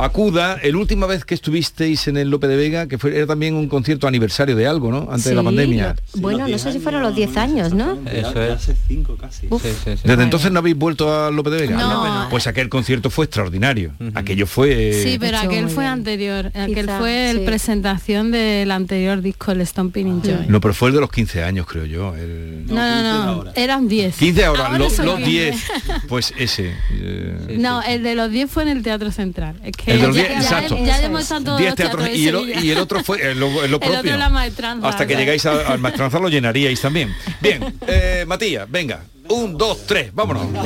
[0.03, 0.57] acuda.
[0.61, 3.67] El última vez que estuvisteis en el Lope de Vega, que fue, era también un
[3.67, 5.07] concierto aniversario de algo, ¿no?
[5.11, 5.95] Antes de la pandemia.
[6.15, 7.99] lo- bueno, no sé si fueron los 10 años, ¿no?
[8.11, 8.51] Eso es.
[8.51, 9.47] Hace cinco casi.
[9.49, 9.61] Uf.
[9.63, 10.01] Sí, sí, sí.
[10.03, 11.77] Desde entonces no habéis vuelto al Lope de Vega.
[11.77, 12.27] No.
[12.29, 13.93] Pues aquel concierto fue extraordinario.
[14.15, 14.93] Aquello fue.
[15.03, 15.93] Sí, pero aquel fue bien.
[15.93, 17.45] anterior, aquel Quizá, fue el sí.
[17.45, 20.45] presentación del anterior disco, el Stomping in Joy.
[20.47, 22.15] No, pero fue el de los 15 años, creo yo.
[22.15, 24.15] el- No, no, no, eran 10.
[24.17, 25.23] 15 ahora, lo- los 15.
[25.25, 25.63] 10.
[26.07, 26.73] Pues ese.
[26.91, 29.55] eh, No, el de los 10 fue en el Teatro Central.
[29.63, 30.77] Es que El de los ya, 10, ya- exacto.
[30.85, 33.31] ya hemos estado en todos 10 los teatros teatros de y el, y otro fue
[33.31, 33.89] en lo, El otro
[34.29, 37.13] maestranza, Hasta que llegáis a- al maestranza lo llenaríais también.
[37.41, 39.03] Bien, eh, Matías, venga.
[39.29, 40.47] Un, dos, tres, vámonos.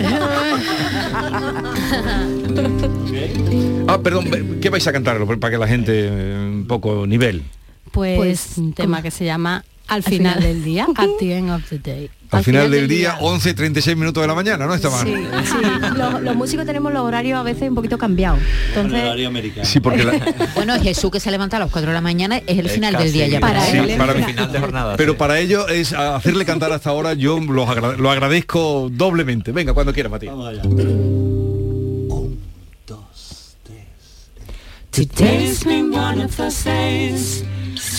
[3.88, 5.18] Ah, perdón, ¿qué vais a cantar?
[5.40, 7.44] Para que la gente eh, un poco nivel.
[7.92, 10.44] Pues, Pues, un tema que se llama Al Al final final.
[10.56, 12.10] del día, at the end of the day.
[12.32, 14.74] Al, final, del día, 11, 36 minutos de la mañana, ¿no?
[14.74, 15.06] Está mal.
[15.06, 15.56] Sí, sí.
[15.96, 18.40] Los, los músicos tenemos los horarios a veces un poquito cambiados.
[18.70, 19.66] Entonces, americano.
[19.68, 20.14] Sí, porque la-
[20.56, 22.96] Bueno, Jesús que se levanta a las 4 de la mañana es el Es final
[22.98, 23.40] del día ya.
[23.40, 23.96] Para Sí, él.
[24.00, 24.24] para mí.
[24.24, 24.98] Final de jornada.
[24.98, 25.18] Pero sí.
[25.20, 29.52] para ello es hacerle cantar hasta ahora, yo agra- lo agradezco doblemente.
[29.52, 30.34] Venga, cuando quiera, Matías.
[30.34, 30.64] Vamos allá.
[30.64, 32.40] Un,
[32.88, 35.08] dos, tres.
[35.08, 37.44] Today's been one of those days,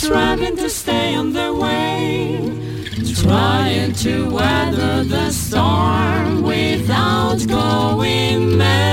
[0.05, 2.37] striving to stay on the way,
[3.23, 8.85] trying to weather the storm without going mad.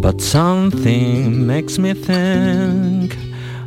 [0.00, 3.16] But something makes me think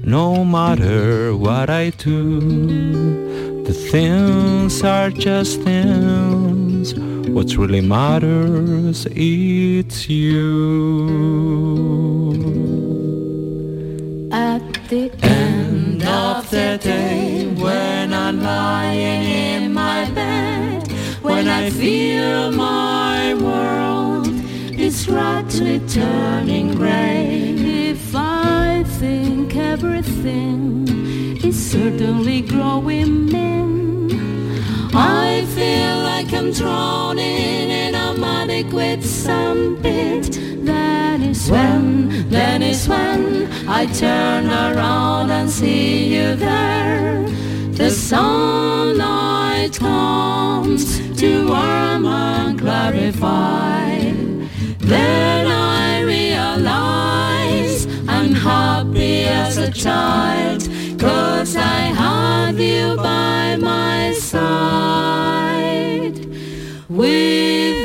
[0.01, 2.39] no matter what I do,
[3.63, 6.95] the things are just things.
[7.35, 11.57] What really matters it's you.
[14.89, 20.89] The end of the day, when I'm lying in my bed,
[21.21, 24.29] when I feel my world
[24.79, 27.53] is gradually turning gray,
[27.89, 30.87] if I think everything
[31.43, 34.09] is certainly growing dim,
[34.93, 39.83] I feel like I'm drowning in a muddy quicksand
[40.67, 47.25] That is when, that is when I turn around and see you there.
[47.71, 54.11] The sunlight comes to warm and clarify.
[54.79, 60.67] Then I realize I'm happy as a child,
[60.99, 64.67] cause I have you by my side.
[66.89, 67.76] With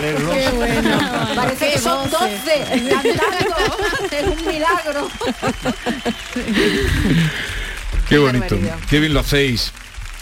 [0.00, 0.98] Qué bueno.
[1.34, 3.66] Parece que son 12 cantando.
[4.10, 5.08] Es un milagro.
[8.08, 8.56] Qué bonito.
[8.88, 9.72] Qué bien lo hacéis.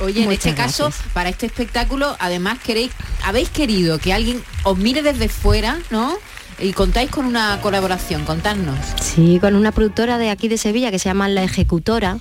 [0.01, 2.91] Oye, en este caso, para este espectáculo, además queréis,
[3.25, 6.17] habéis querido que alguien os mire desde fuera, ¿no?
[6.59, 8.79] Y contáis con una colaboración, contadnos.
[9.01, 12.19] Sí, con una productora de aquí de Sevilla que se llama La Ejecutora.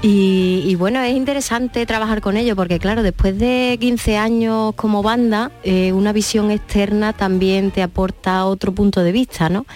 [0.00, 5.50] Y, bueno, es interesante trabajar con ellos porque claro, después de 15 años como banda,
[5.64, 9.66] eh, una visión externa también te aporta otro punto de vista, ¿no?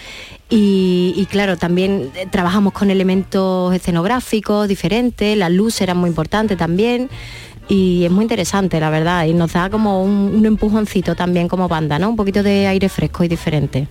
[0.49, 7.09] Y, claro, también eh, trabajamos con elementos escenográficos diferentes, la luz era muy importante también.
[7.69, 11.69] Y es muy interesante, la verdad, y nos da como un, un empujoncito también como
[11.69, 12.09] banda, ¿no?
[12.09, 13.87] Un poquito de aire fresco y diferente.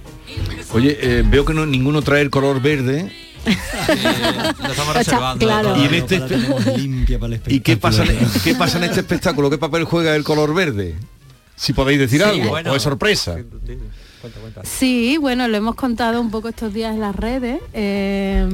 [0.74, 3.10] Oye, eh, veo que no, ninguno trae el color verde.
[3.44, 5.44] Lo estamos reservando.
[5.46, 5.76] claro.
[5.76, 8.04] Y en este La tenemos limpia para el ¿Y qué pasa,
[8.44, 9.50] qué pasa en este espectáculo?
[9.50, 10.96] ¿Qué papel juega el color verde?
[11.56, 12.72] Si podéis decir Sí, algo, bueno.
[12.72, 13.36] o es sorpresa.
[14.64, 17.60] Sí, bueno, lo hemos contado un poco estos días en las redes.
[17.72, 18.46] Eh,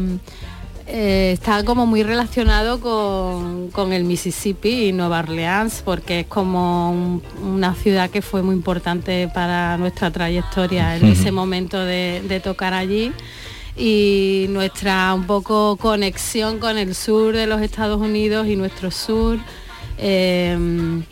[0.91, 6.91] eh, está como muy relacionado con, con el Mississippi y Nueva Orleans, porque es como
[6.91, 12.41] un- una ciudad que fue muy importante para nuestra trayectoria en ese momento de, de
[12.41, 13.13] tocar allí
[13.79, 19.39] y nuestra un poco conexión con el sur de los Estados Unidos y nuestro sur.
[19.99, 21.03] eh,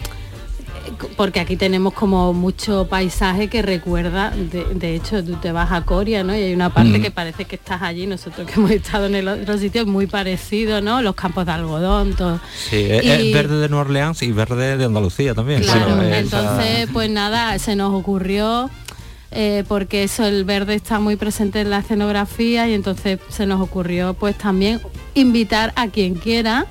[1.16, 5.82] porque aquí tenemos como mucho paisaje que recuerda, de, de hecho tú te vas a
[5.84, 6.32] Coria, ¿no?
[6.34, 7.02] Y hay una parte Mm.
[7.02, 10.06] que parece que estás allí, nosotros que hemos estado en el otro sitio es muy
[10.06, 11.02] parecido, ¿no?
[11.02, 12.38] Los campos de algodón, todo.
[12.70, 15.62] Sí, es, Y- es verde de Nueva Orleans y verde de Andalucía también.
[15.62, 18.70] Claro, Sí, entonces pues nada, se nos ocurrió
[19.32, 23.60] eh, porque eso, el verde está muy presente en la escenografía y entonces se nos
[23.60, 24.80] ocurrió pues también
[25.14, 26.66] invitar a quien quiera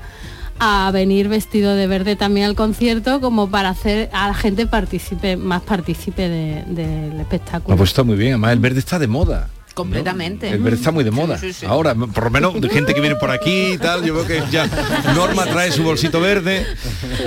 [0.58, 5.36] a venir vestido de verde también al concierto como para hacer a la gente participe
[5.36, 7.74] más participe de- del espectáculo.
[7.74, 9.50] Ah, pues está muy bien, además el verde está de moda.
[9.74, 10.50] Completamente.
[10.50, 11.38] El verde está muy de moda.
[11.68, 14.42] Ahora, por lo menos de gente que viene por aquí y tal, yo veo que
[14.50, 14.70] ya
[15.14, 16.66] Norma trae su bolsito verde,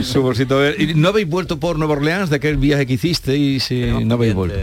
[0.02, 0.82] su bolsito verde.
[0.82, 4.14] ¿Y no habéis vuelto por Nueva Orleans de aquel viaje que hiciste y si no
[4.14, 4.56] habéis vuelto?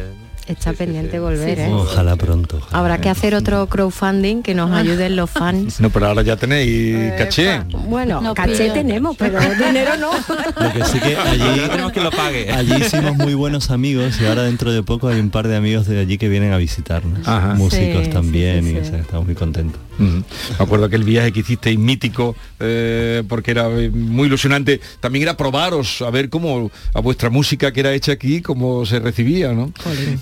[0.47, 1.69] Está pendiente volver, ¿eh?
[1.71, 2.57] Ojalá pronto.
[2.57, 2.77] ojalá.
[2.77, 5.79] Habrá que hacer otro crowdfunding que nos ayuden los fans.
[5.79, 7.61] No, pero ahora ya tenéis caché.
[7.87, 10.11] Bueno, No caché tenemos, pero dinero no.
[10.11, 12.51] Lo que sí que allí Tenemos que lo pague.
[12.51, 15.87] Allí hicimos muy buenos amigos y ahora dentro de poco hay un par de amigos
[15.87, 17.27] de allí que vienen a visitarnos.
[17.27, 17.55] Ajá.
[17.55, 19.81] Músicos Sí, también sí, sí, y o sea, estamos muy contentos.
[19.97, 20.23] Me
[20.59, 25.37] acuerdo que el viaje que hicisteis mítico, eh, porque era eh, muy ilusionante, también era
[25.37, 29.71] probaros a ver cómo a vuestra música que era hecha aquí, cómo se recibía, ¿no?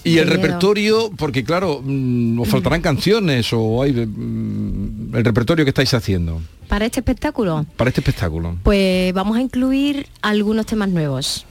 [0.03, 0.43] Y el Qué miedo.
[0.47, 6.41] repertorio, porque claro, mm, os faltarán canciones o hay mm, el repertorio que estáis haciendo
[6.67, 8.57] Para este espectáculo, para este espectáculo.
[8.63, 11.45] pues vamos a incluir algunos temas nuevos.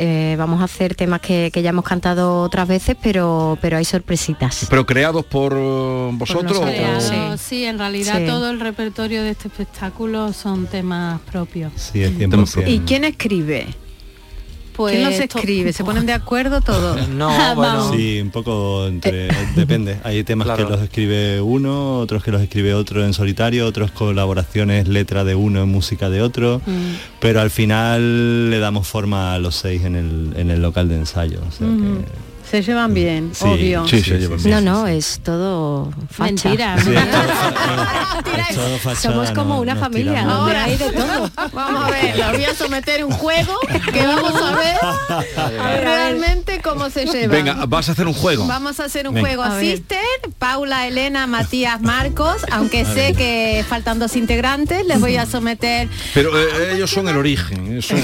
[0.00, 3.84] Eh, vamos a hacer temas que, que ya hemos cantado otras veces, pero, pero hay
[3.84, 4.68] sorpresitas.
[4.70, 6.56] Pero creados por eh, vosotros.
[6.58, 7.64] o- Creado, sí.
[7.64, 8.26] en realidad Sí.
[8.26, 11.72] todo el repertorio de este espectáculo son temas propios.
[11.74, 12.12] Sí, es
[12.68, 13.66] ¿Y quién escribe?
[14.78, 15.72] Pues ¿Quién los to- escribe?
[15.72, 17.08] ¿Se ponen de acuerdo todos?
[17.08, 17.92] No, bueno.
[17.92, 19.98] Sí, un poco entre, depende.
[20.04, 20.64] Hay temas Claro.
[20.66, 25.34] que los escribe uno, otros que los escribe otro en solitario, otros colaboraciones, letra de
[25.34, 26.94] uno, música de otro, Mm.
[27.20, 30.94] pero al final le damos forma a los seis en el, en el local de
[30.94, 31.40] ensayo.
[31.46, 32.04] o sea que- Ujú.
[32.50, 33.86] Se llevan bien, Sí, obvio.
[33.86, 34.64] sí, se llevan bien.
[34.64, 36.24] No, no, es todo facha.
[36.48, 36.78] Mentira.
[36.82, 40.32] Sí, es todo, es todo fachada, Somos como no- una familia, tiramos.
[40.34, 41.30] Ahora hay de todo.
[41.52, 43.52] Vamos a ver, los voy a someter un juego
[43.92, 47.34] que vamos a ver realmente cómo se lleva.
[47.34, 48.46] Venga, vas a hacer un juego.
[48.46, 49.28] Vamos a hacer un Venga.
[49.28, 49.42] juego.
[49.42, 49.98] Asisten
[50.38, 55.88] Paula, Elena, Matías, Marcos, aunque sé que faltan dos integrantes, les voy a someter.
[56.14, 57.82] Pero eh, ellos son el origen.
[57.82, 57.98] son-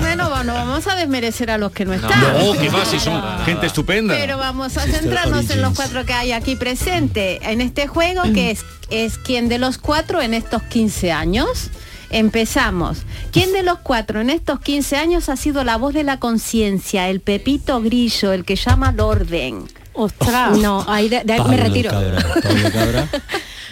[0.00, 2.20] Bueno, bueno, vamos a desmerecer a los que no están.
[2.20, 4.14] No, que va, si son gente estupenda.
[4.14, 8.50] Pero vamos a centrarnos en los cuatro que hay aquí presentes en este juego, que
[8.50, 11.70] es, es quién de los cuatro en estos 15 años.
[12.10, 12.98] Empezamos.
[13.32, 17.08] ¿Quién de los cuatro en estos 15 años ha sido la voz de la conciencia,
[17.10, 19.64] el Pepito Grillo, el que llama al orden?
[19.92, 20.56] Ostras.
[20.58, 21.90] No, ahí de- de ahí me retiro.
[21.90, 23.08] Cabra, Pablo Cabra.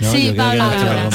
[0.01, 0.64] No, Sí, yo Pablo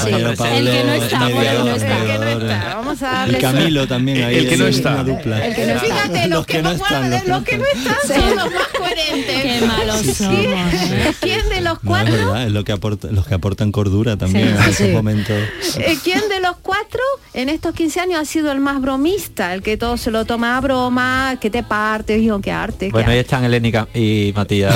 [0.04, 0.10] sí.
[0.10, 2.00] El que no está, es por el que no mediador, está.
[2.00, 2.48] mediador.
[2.76, 4.36] Vamos a Y darle Camilo también ahí.
[4.38, 4.92] El que no es está.
[4.94, 5.46] una dupla.
[5.46, 5.86] El que no está.
[5.86, 9.42] Fíjate, los, que, no están, los, que no están son los más coherentes.
[9.42, 11.16] Qué malos somos.
[11.20, 12.14] ¿Quién de los No, es cuatro?
[12.14, 14.92] verdad, es lo que aporta, los que aportan cordura también Sí, en esos sí.
[14.94, 15.38] momentos.
[15.78, 17.02] Eh, ¿Quién de los cuatro
[17.34, 19.54] en estos 15 años ha sido el más bromista?
[19.54, 22.88] El que todo se lo toma a broma, que te parte, hijo, que arte.
[22.88, 24.74] qué Bueno, ahí están Elénica y Matías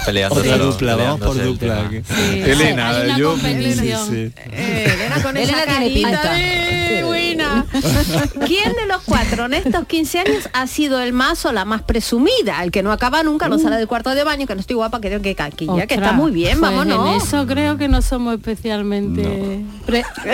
[0.06, 0.36] peleando.
[0.40, 1.90] Otra dupla, vamos por dupla.
[2.34, 4.32] Elena, Hay Sí.
[4.52, 6.32] Eh, Elena con Elena esa tiene carita pinta.
[6.34, 7.66] de buena.
[8.46, 11.82] ¿Quién de los cuatro en estos 15 años ha sido el más o la más
[11.82, 12.62] presumida?
[12.62, 15.00] El que no acaba nunca, no sale del cuarto de baño, que no estoy guapa,
[15.00, 17.08] que tengo que caquilla, que está muy bien, pues vámonos.
[17.08, 19.64] En eso creo que no somos especialmente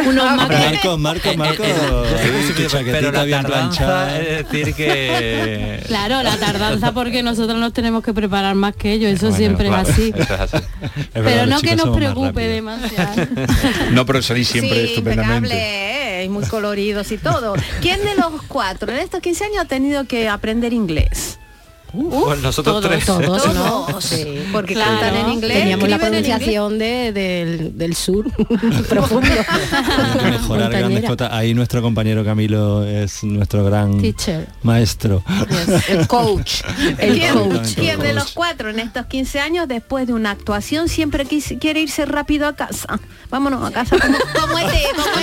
[0.07, 1.67] unos más que- Marcos, Marcos, Marcos.
[1.67, 5.83] tu Pero la bien tardanza es decir que...
[5.93, 9.69] Claro, la tardanza porque nosotros nos tenemos que preparar más que ellos, eso Bueno, siempre
[9.69, 10.13] claro, es así.
[10.17, 10.57] eso es así.
[10.57, 10.63] Es
[11.13, 12.29] Pero verdad, no que nos preocupe
[12.61, 12.92] rápidos.
[13.93, 15.49] No, pero salís siempre sí, estupendamente.
[15.55, 17.55] impecable, eh, y muy coloridos y todo.
[17.81, 21.39] ¿Quién de los cuatro en estos 15 años ha tenido que aprender inglés?
[21.93, 23.05] Pues nosotros todos, tres.
[23.05, 24.01] Todos, ¿no?
[24.01, 24.25] Sí.
[24.51, 24.93] Porque Claro.
[25.01, 25.59] cantan en inglés.
[25.59, 28.25] Teníamos la pronunciación de, del, del sur
[28.89, 29.29] profundo.
[29.31, 31.33] Hay que mejorar grandes cotas.
[31.33, 34.49] Ahí nuestro compañero Camilo es nuestro gran Teacher.
[34.63, 35.23] maestro.
[35.89, 36.63] El coach.
[36.99, 37.75] El ¿Quién, coach.
[37.75, 41.81] quién de los cuatro en estos 15 años, después de una actuación, siempre quis- quiere
[41.81, 42.99] irse rápido a casa?
[43.31, 43.97] Vámonos a casa.
[43.99, 45.23] Como, como este, como este.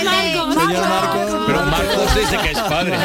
[0.60, 1.36] Señor Marcos.
[1.46, 2.96] Pero Marcos dice que es padre.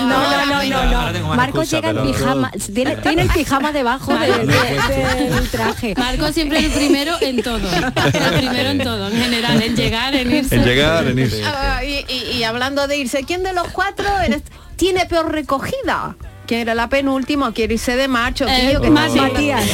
[0.00, 1.34] No, no, no, no, no.
[1.34, 5.94] Marcos excusa, llega en pero- pijama, tiene, tiene el pijama debajo de- de- del traje.
[5.96, 7.68] Marco siempre el primero en todo.
[7.72, 10.54] El primero en todo, en general, en llegar, en irse.
[10.56, 11.42] En llegar, en irse.
[11.44, 14.42] Ah, y, y- y hablando de irse, ¿quién de los cuatro en
[14.76, 16.16] tiene peor recogida?
[16.48, 17.52] ¿Quién era la penúltima?
[17.52, 18.46] Quiere irse de macho.
[18.48, 19.64] Eh, tío, que Matías.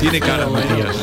[0.00, 0.96] Tiene cara, Matías.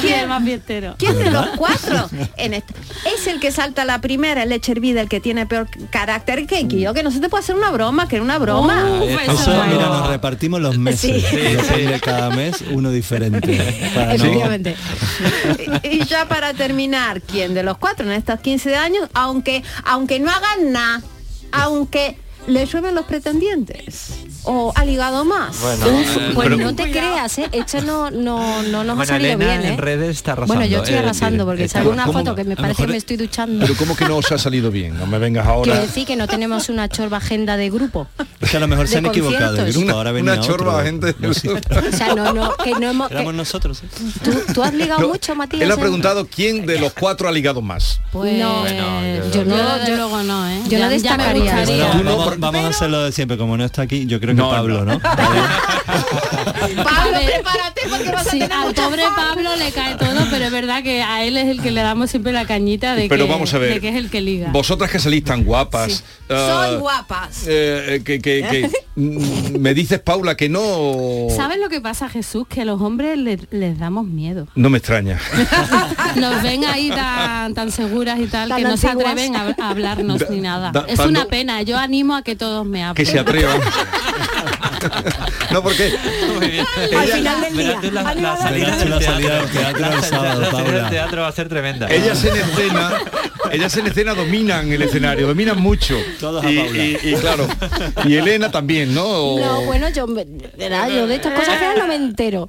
[0.00, 0.96] ¿Quién es más fiestero?
[0.98, 2.74] ¿Quién de los cuatro en este-
[3.14, 6.66] es el que salta la primera, el leche hervida, el que tiene peor carácter que
[6.66, 6.94] yo?
[6.94, 8.82] Que no se te puede hacer una broma, que era una broma.
[9.22, 11.24] Eso, mira, nos repartimos los meses.
[11.24, 11.36] Sí.
[11.36, 13.56] Depende cada mes uno diferente.
[13.94, 14.74] Para no- Efectivamente.
[15.84, 20.28] y ya para terminar, ¿quién de los cuatro en estos 15 años, aunque, aunque no
[20.32, 21.02] hagan nada,
[21.52, 24.23] aunque le llueven los pretendientes?
[24.44, 25.56] ¿O ha ligado más?
[25.62, 27.48] Uf, pues no te creas, ¿eh?
[27.52, 29.72] Esto no, no, no nos ha Bueno, salido Elena bien, ¿eh?
[29.74, 30.54] en redes está arrasando.
[30.54, 32.18] Bueno, yo estoy es arrasando porque sale una ¿cómo?
[32.18, 33.64] foto que me parece que me estoy duchando.
[33.66, 34.98] Pero ¿cómo que no os ha salido bien?
[34.98, 35.80] No me vengas Quiero ahora.
[35.80, 38.06] decir que no tenemos una chorba agenda de grupo.
[38.40, 39.74] Es que a lo mejor se han equivocado de conciertos.
[39.74, 40.84] grupo, Una- ahora venía una chorba
[41.32, 41.48] sí.
[41.48, 43.08] O sea, no, no, que no hemos...
[43.08, 43.82] que- Éramos nosotros.
[43.82, 43.86] ¿eh?
[44.22, 45.62] ¿tú, tú has ligado No, mucho, Matías?
[45.62, 48.00] Él ha preguntado quién de los cuatro ha ligado más.
[48.12, 50.60] Pues no, yo- yo no, Yo luego no, ¿eh?
[50.68, 51.64] yo no destacaría.
[51.64, 54.84] Bueno, vamos a hacerlo de siempre, como no está aquí, yo creo que No, Pablo,
[54.84, 54.98] ¿no?
[56.84, 59.16] Pablo, prepárate porque vas a Sí, tener al mucha pobre fama.
[59.34, 62.10] Pablo le cae todo, pero es verdad que a él es el que le damos
[62.10, 63.74] siempre la cañita de, Pero que, vamos a ver.
[63.74, 64.50] de que es el que liga.
[64.50, 66.04] Vosotras que salís tan guapas.
[66.30, 67.44] ah, Son guapas.
[67.46, 68.70] eh, que, que- que-
[69.58, 71.26] me dices, Paula, que no...
[71.34, 72.46] ¿Sabes lo que pasa, Jesús?
[72.48, 74.46] Que a los hombres le- les damos miedo.
[74.54, 75.18] No me extraña.
[76.16, 79.68] Nos ven ahí tan, tan seguras y tal, Tan que no se atreven a, a
[79.70, 80.70] hablarnos Da- ni nada.
[80.72, 81.62] da- es una pena.
[81.62, 82.94] Yo animo a que todos me hablen.
[82.94, 83.60] Que se atrevan.
[85.52, 85.92] No, porque
[86.96, 87.78] Al final del día.
[87.92, 89.46] La, la salida del la salida teatro.
[89.46, 90.72] del teatro el La sábado, salida Paula.
[90.80, 91.88] del teatro va a ser tremenda.
[91.90, 92.92] ellas en escena,
[93.52, 95.96] ellas en escena dominan el escenario, dominan mucho.
[96.20, 96.78] Todos a y, Paula.
[96.82, 97.48] y- y claro,
[98.06, 99.04] y Elena también, ¿no?
[99.04, 100.06] O- No, bueno, yo,
[100.56, 102.48] verá, yo de estas cosas no me entero.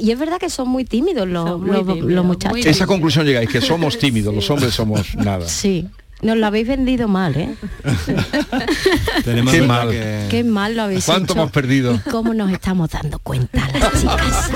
[0.00, 2.64] Y es verdad que son muy tímidos los, Son muy los- tímidos, los muy muchachos.
[2.66, 5.46] Esa conclusión llegáis, que somos tímidos, los hombres somos nada.
[5.46, 5.86] Sí,
[6.24, 7.54] nos lo habéis vendido mal, ¿eh?
[9.24, 9.90] Tenemos Qué mal.
[9.90, 11.40] que- Qué mal lo habéis ¿Cuánto hecho.
[11.40, 11.94] hemos perdido?
[11.94, 14.50] ¿Y cómo nos estamos dando cuenta las chicas?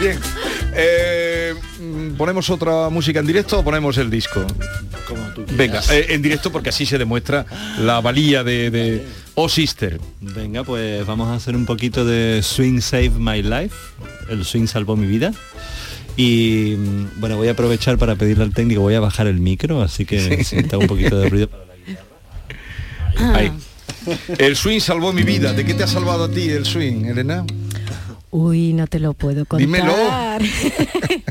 [0.00, 0.18] Bien.
[0.74, 1.54] Eh,
[2.16, 4.44] ¿Ponemos otra música en directo o ponemos el disco?
[5.54, 7.44] Venga, eh, en directo porque así se demuestra
[7.80, 10.00] la valía de, de Oh Sister.
[10.20, 13.74] Venga, pues vamos a hacer un poquito de Swing Save My Life.
[14.30, 15.32] El swing salvó mi vida.
[16.16, 19.82] Y mm, bueno, voy a aprovechar para pedirle al técnico, voy a bajar el micro,
[19.82, 21.48] así que si está un poquito de ruido.
[23.16, 23.52] Ahí.
[24.38, 25.52] El swing salvó mi vida.
[25.52, 27.44] ¿De qué te ha salvado a ti el swing, Elena?
[28.30, 29.66] Uy, no te lo puedo contar.
[29.66, 29.94] Dímelo.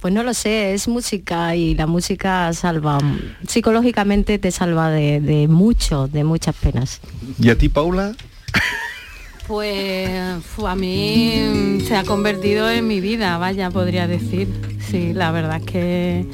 [0.00, 2.98] Pues no lo sé, es música y la música salva,
[3.48, 7.00] psicológicamente te salva de, de mucho, de muchas penas.
[7.40, 8.14] ¿Y a ti, Paula?
[9.48, 10.10] Pues
[10.64, 14.46] a mí se ha convertido en mi vida, vaya, podría decir.
[14.90, 16.26] Sí, la verdad es que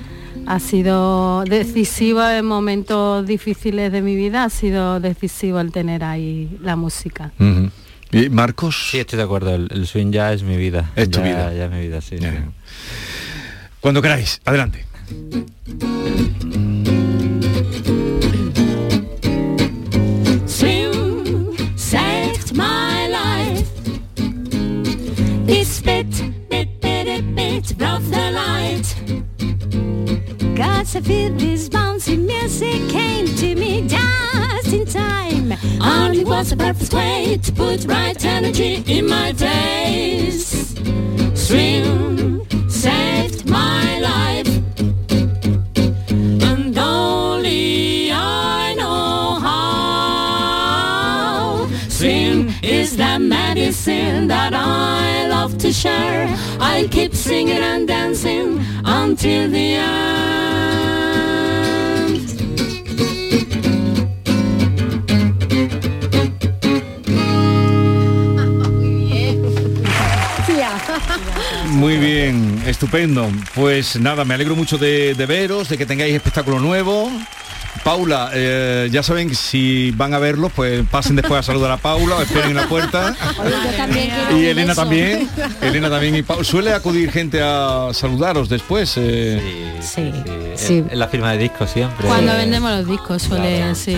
[0.47, 6.59] ha sido decisivo en momentos difíciles de mi vida, ha sido decisivo el tener ahí
[6.61, 7.31] la música.
[8.11, 8.89] ¿Y Marcos?
[8.91, 9.55] Sí, estoy de acuerdo.
[9.55, 10.91] El, el swing ya es mi vida.
[10.97, 11.55] Es tu Ya- vida.
[11.55, 12.19] Ya es mi vida, sí.
[12.19, 12.27] sí.
[13.81, 14.85] Cuando queráis, adelante.
[27.65, 28.95] Bit, brought the light.
[30.93, 35.51] To feel this bouncy music came to me just in time.
[35.81, 40.77] And it was a perfect way to put right energy in my face.
[41.35, 44.47] Swim saved my life.
[46.49, 51.67] And only I know how.
[51.89, 56.27] Swim is the medicine that I love to share.
[56.59, 60.15] I'll keep singing and dancing until the end.
[71.69, 73.29] Muy bien, estupendo.
[73.55, 77.11] Pues nada, me alegro mucho de veros, de que tengáis espectáculo nuevo.
[77.85, 81.77] Paula, eh, ya saben que si van a verlo, pues pasen después a saludar a
[81.77, 83.15] Paula, o esperen en la puerta.
[84.35, 85.29] Y Elena también.
[85.61, 86.45] Elena también y Paula.
[86.45, 88.95] Suele acudir gente a saludaros después.
[88.97, 89.79] eh.
[89.83, 90.11] Sí,
[90.75, 92.07] En, en la firma de discos siempre.
[92.07, 93.97] Cuando vendemos los discos suele, sí.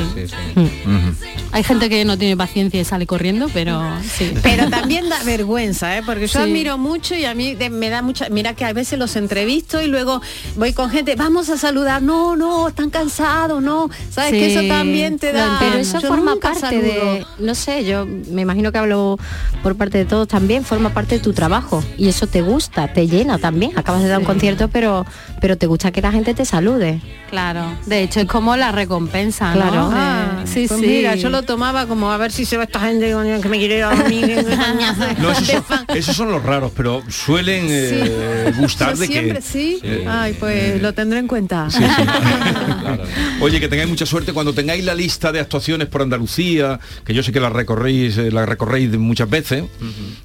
[1.53, 4.33] Hay gente que no tiene paciencia y sale corriendo, pero sí.
[4.43, 6.03] Pero también da vergüenza, ¿eh?
[6.05, 6.39] porque yo Sí.
[6.39, 8.29] admiro mucho y a mí me da mucha...
[8.29, 10.21] Mira que a veces los entrevisto y luego
[10.57, 13.76] voy con gente, vamos a saludar, no, no, están cansados, no,
[14.11, 15.57] sabes que eso también te da.
[15.61, 19.19] Pero eso Yo forma parte de, no sé, yo me imagino que hablo
[19.63, 23.07] por parte de todos también, forma parte de tu trabajo y eso te gusta, te
[23.07, 23.73] llena también.
[23.77, 25.05] Acabas de dar un concierto, pero
[25.41, 27.01] pero te gusta que la gente te salude.
[27.31, 29.61] Claro, de hecho es como la recompensa, ¿no?
[29.61, 29.91] Claro.
[29.93, 30.87] Ah, Eh, sí, pues sí.
[30.87, 33.13] mira, yo lo tomaba como a ver si se va esta gente
[33.43, 33.91] que me quiere ir a.
[35.19, 35.85] No, esos son, fan.
[35.95, 39.43] esos son los raros, pero suelen eh, gustar Yo de siempre que...
[39.43, 39.81] sí.
[39.83, 41.69] Eh, Ay, pues lo tendré en cuenta.
[43.41, 47.23] Oye, que tengáis mucha suerte cuando tengáis la lista de actuaciones por Andalucía, que yo
[47.23, 49.65] sé que la recorréis, eh, la recorréis de muchas veces,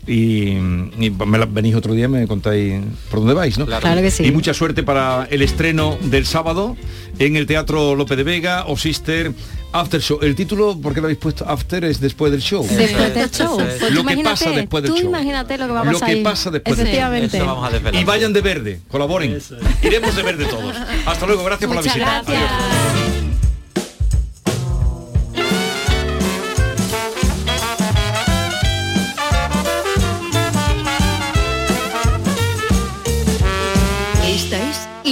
[0.08, 3.66] y, y me la- venís otro día y me contáis por dónde vais, ¿no?
[3.66, 3.82] Claro.
[3.82, 4.24] Claro que sí.
[4.26, 6.76] Y mucha suerte para el estreno del sábado
[7.20, 9.32] en el Teatro Lope de Vega o Sister
[9.74, 10.20] After Show.
[10.22, 11.84] El título, ¿por qué lo habéis puesto After?
[11.86, 12.66] Es después del show.
[12.70, 13.58] Después del show.
[13.58, 15.08] Pues Lo que pasa después del tú show.
[15.10, 16.24] imagínate lo que va a Lo pasar que ahí.
[16.24, 16.92] pasa después del show.
[16.94, 17.38] Efectivamente.
[17.38, 18.02] Eso vamos a desvelar.
[18.02, 19.40] Y vayan de verde, colaboren.
[19.84, 20.76] Iremos de verde todos.
[21.06, 22.24] Hasta luego, gracias por la Muchas visita.
[22.26, 22.52] gracias.
[22.52, 23.01] Adiós.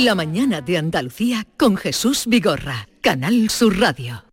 [0.06, 4.24] La mañana de Andalucía con Jesús Vigorra, Canal Sur Radio.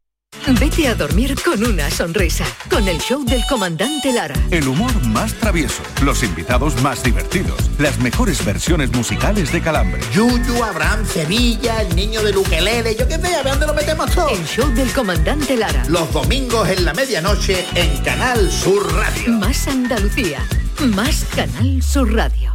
[0.61, 4.37] Vete a dormir con una sonrisa, con el show del comandante Lara.
[4.53, 10.01] El humor más travieso, los invitados más divertidos, las mejores versiones musicales de Calambre.
[10.15, 14.09] Yuyu, Abraham, Sevilla, el niño del ukelele, yo qué sé, a ver dónde lo metemos
[14.13, 14.29] todo.
[14.29, 15.85] El show del comandante Lara.
[15.89, 19.33] Los domingos en la medianoche en Canal Sur Radio.
[19.33, 20.47] Más Andalucía,
[20.95, 22.55] más Canal Sur Radio.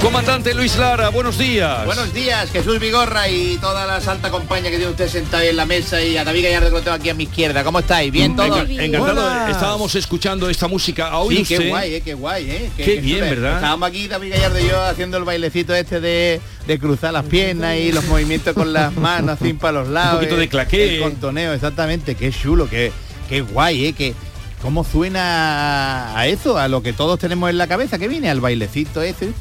[0.00, 1.84] Comandante Luis Lara, buenos días.
[1.84, 5.56] Buenos días, Jesús Vigorra y toda la alta compañía que tiene usted sentado ahí en
[5.56, 7.62] la mesa y a David Gallardo que lo tengo aquí a mi izquierda.
[7.62, 8.10] ¿Cómo estáis?
[8.10, 8.66] ¿Bien todos?
[8.66, 9.48] Enca- Encantado.
[9.48, 11.08] Estábamos escuchando esta música.
[11.08, 11.68] ¿Ha oído Sí, qué usted?
[11.68, 12.70] guay, eh, qué guay, eh.
[12.78, 13.40] Qué bien, súper.
[13.40, 13.54] ¿verdad?
[13.56, 17.76] Estábamos aquí, David Gallardo y yo, haciendo el bailecito este de, de cruzar las piernas
[17.76, 20.14] y los movimientos con las manos, así para los lados.
[20.16, 20.94] poquito de eh, claqué.
[20.96, 22.14] El contoneo, exactamente.
[22.14, 22.90] Qué chulo, qué,
[23.28, 23.92] qué guay, eh.
[23.92, 24.14] Que,
[24.62, 26.58] ¿Cómo suena a eso?
[26.58, 29.32] A lo que todos tenemos en la cabeza, que viene al bailecito ese.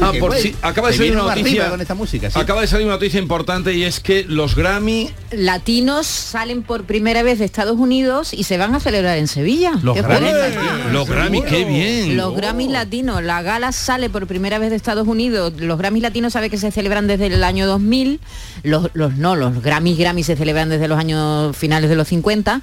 [0.00, 2.30] Ah, por si acaba de salir una noticia con esta música.
[2.30, 2.38] sí.
[2.38, 7.22] Acaba de salir una noticia importante y es que los Grammy Latinos salen por primera
[7.22, 9.72] vez de Estados Unidos y se van a celebrar en Sevilla.
[9.82, 12.16] Los ¿Qué Grammy, los Grammy, qué bien.
[12.16, 15.52] Los Grammys latinos, la gala sale por primera vez de Estados Unidos.
[15.58, 18.20] Los Grammys latinos sabe que se celebran desde el año 2000.
[18.62, 22.62] Los, los no, los Grammys Grammys se celebran desde los años finales de los 50.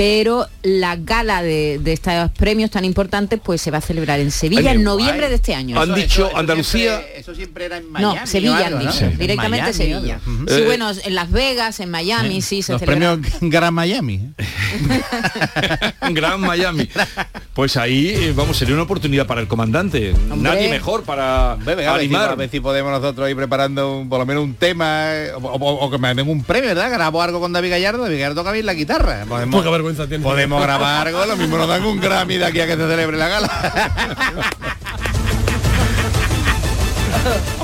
[0.00, 4.30] Pero la gala de, de estos premios tan importantes pues se va a celebrar en
[4.30, 5.28] Sevilla Ay, en noviembre guay.
[5.28, 5.78] de este año.
[5.78, 6.96] Han dicho Andalucía.
[7.00, 8.14] Siempre- eso siempre era en Miami.
[8.18, 8.92] No, Sevilla algo, han ¿no?
[8.92, 10.20] dicho, En directamente Miami, Sevilla.
[10.26, 10.48] ¿no?
[10.48, 13.16] Sí, Eh, bueno, en Las Vegas, en Miami, sí, se Los celebra.
[13.18, 14.30] premios Gran Miami.
[16.12, 16.88] Gran Miami.
[17.52, 20.14] Pues ahí, eh, vamos, sería una oportunidad para el comandante.
[20.34, 22.30] Nadie mejor para Venga, a ver si- animar.
[22.30, 25.38] a ver si podemos nosotros ir preparando un- por lo menos un tema eh, o,
[25.38, 26.90] o- o que me den un premio, ¿verdad?
[26.90, 29.24] Grabo algo con David Gallardo, David Gallardo toca bien la guitarra.
[29.28, 30.22] Podemos, vergüenza tiene.
[30.24, 33.16] podemos grabar algo, lo mismo nos dan un Grammy de aquí a que se celebre
[33.16, 33.50] la gala.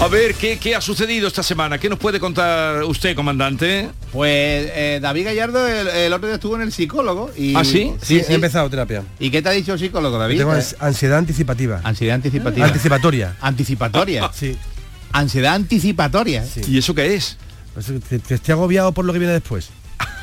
[0.01, 1.79] A ver, ¿qué, qué ha sucedido esta semana?
[1.79, 3.89] ¿Qué nos puede contar usted, comandante?
[4.12, 7.55] Pues eh, David Gallardo el, el otro día estuvo en el psicólogo y...
[7.57, 7.95] ¿Ah, sí?
[8.03, 9.03] Sí, he empezado terapia.
[9.18, 10.39] ¿Y qué te ha dicho el psicólogo, David?
[10.39, 11.81] Tengo ans- ansiedad anticipativa.
[11.83, 12.66] Ansiedad anticipativa.
[12.66, 13.37] Anticipatoria.
[13.41, 14.31] Anticipatoria.
[14.35, 14.57] Sí.
[15.12, 16.45] Ansiedad anticipatoria.
[16.68, 17.39] ¿Y eso qué es?
[17.72, 19.70] Pues que, que estoy agobiado por lo que viene después.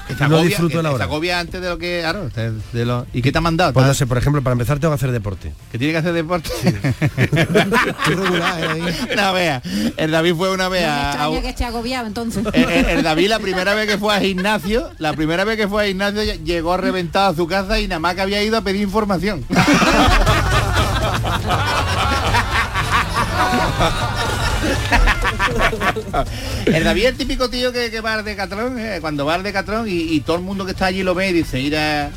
[0.10, 1.06] Está no agobia- disfruto de la hora.
[1.06, 1.99] agobia antes de lo que...
[2.01, 3.74] Claro, de- de lo- ¿Y qué te ha mandado?
[3.74, 5.54] Pues ¿Te no sé, por ejemplo, para empezar tengo que hacer deporte.
[5.72, 6.49] ¿Que tiene que hacer deporte?
[9.16, 9.62] no vea,
[9.97, 10.88] el David fue una vez
[11.18, 12.45] No me que agobiado entonces.
[12.54, 15.68] el, el- el David la primera vez que fue a gimnasio, la primera vez que
[15.68, 18.58] fue a gimnasio ll- llegó reventado a su casa y nada más que había ido
[18.58, 19.45] a pedir información.
[26.66, 29.86] el David el típico tío que, que va al Decatlón, eh, cuando va al Decatlón
[29.88, 32.11] y, todo el mundo que está allí lo ve y dice, mira,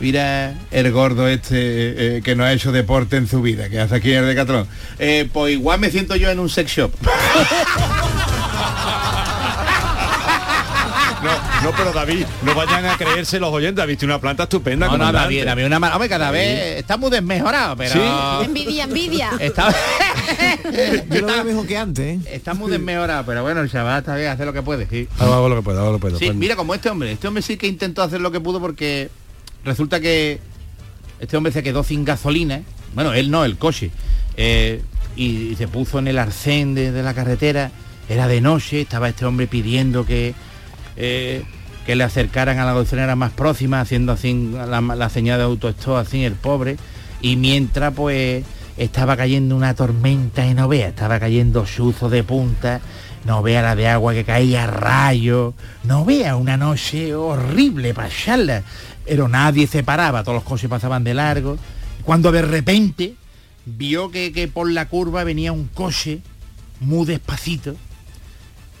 [0.00, 3.96] mira el gordo este eh, que no ha hecho deporte en su vida, que hace
[3.96, 4.66] aquí en el Decatlón.
[4.98, 6.92] Eh, pues igual me siento yo en un sex shop.
[11.64, 13.82] No, no, pero David, no vayan a creerse los oyentes.
[13.82, 14.86] Ha visto una planta estupenda.
[14.86, 15.34] No, no, comandante.
[15.34, 15.94] David, David, una mala.
[15.94, 17.92] Hombre, cada vez está muy desmejorado, pero.
[17.94, 18.44] Sí.
[18.44, 19.30] Envidia, envidia.
[19.40, 19.74] Está,
[21.10, 22.20] Yo lo veo mejor que antes, ¿eh?
[22.34, 25.08] está muy desmejorado, pero bueno, el chaval está bien, hace lo que puede, sí.
[25.18, 26.18] Hago, hago lo que puedo, hago lo que puedo.
[26.18, 28.60] Sí, Pues- mira, como este hombre, este hombre sí que intentó hacer lo que pudo
[28.60, 29.08] porque
[29.64, 30.40] resulta que
[31.20, 32.62] este hombre se quedó sin gasolina,
[32.94, 33.90] bueno, él no, el coche,
[34.36, 34.82] eh,
[35.16, 37.70] y, y se puso en el arcén de, de la carretera,
[38.08, 40.34] era de noche, estaba este hombre pidiendo que
[40.96, 41.44] eh,
[41.86, 46.24] que le acercaran a la gasolinera más próxima, haciendo así la, señal de autostop, así
[46.24, 46.76] el pobre.
[47.20, 48.44] Y mientras pues
[48.76, 52.80] estaba cayendo una tormenta y no vea, estaba cayendo chuzo de punta,
[53.24, 58.08] no vea la de agua que caía a rayos, no vea una noche horrible para
[58.08, 58.62] echarla.
[59.04, 61.58] Pero nadie se paraba, todos los coches pasaban de largo.
[62.04, 63.14] Cuando de repente
[63.66, 66.20] vio que, que por la curva venía un coche
[66.80, 67.76] muy despacito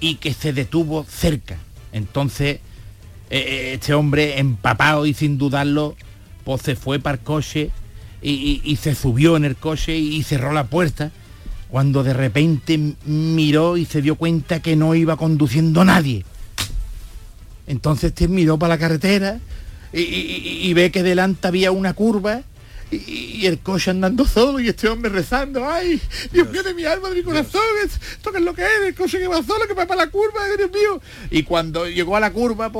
[0.00, 1.58] y que se detuvo cerca.
[1.94, 2.56] Entonces,
[3.30, 5.94] eh, eh, este hombre empapado y sin dudarlo,
[6.44, 7.70] pues se fue para el coche
[8.20, 11.12] y, se subió en el coche y cerró la puerta.
[11.70, 16.24] Cuando de repente miró y se dio cuenta que no iba conduciendo nadie.
[17.66, 19.40] Entonces este miró para la carretera
[19.92, 22.42] y ve que delante había una curva
[23.06, 26.00] y, el coche andando solo y este hombre rezando, ay,
[26.32, 28.68] Dios mío de mi alma, de mi corazón, es- esto que es lo que es,
[28.86, 31.00] el coche que va solo, que va para la curva, ay, Dios mío.
[31.30, 32.70] Y cuando llegó a la curva,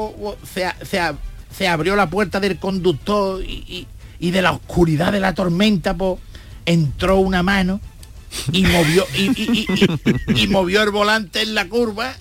[0.53, 1.17] se, a-
[1.57, 3.87] se abrió la puerta del conductor y, y-
[4.19, 6.19] y de la oscuridad de la tormenta, po,
[6.67, 7.81] entró una mano
[8.53, 12.17] y movió y, movió el volante en la curva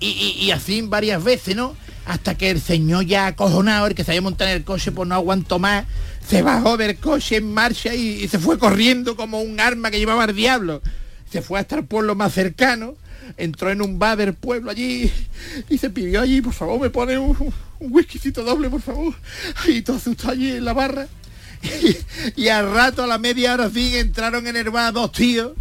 [0.00, 1.74] y así varias veces, ¿no?
[2.06, 5.08] Hasta que el señor ya acojonado, el que se había montado en el coche, pues
[5.08, 5.84] no aguantó más,
[6.28, 10.26] se bajó del coche en marcha y, se fue corriendo como un arma que llevaba
[10.26, 10.82] el diablo.
[11.30, 12.96] Se fue hasta el pueblo más cercano,
[13.36, 15.10] entró en un bar del pueblo allí
[15.68, 17.36] y se pidió allí, por favor, me pone un,
[17.80, 19.14] whiskycito doble, por favor.
[19.66, 21.08] Y todo asustado allí en la barra.
[22.36, 25.52] Y, al rato, a la media hora así, entraron en el bar dos tíos,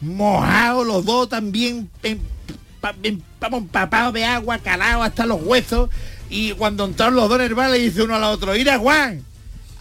[0.00, 2.18] mojados los dos también, em-
[3.02, 5.88] em- empapados de agua, calados hasta los huesos.
[6.28, 9.24] Y cuando entraron los dos en el bar, le dice uno al otro, mira Juan,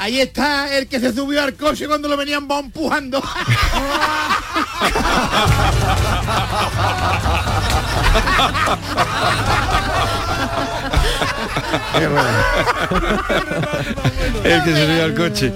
[0.01, 3.21] ahí está el que se subió al coche cuando lo venían vos empujando.
[14.43, 15.53] El que se subió al coche.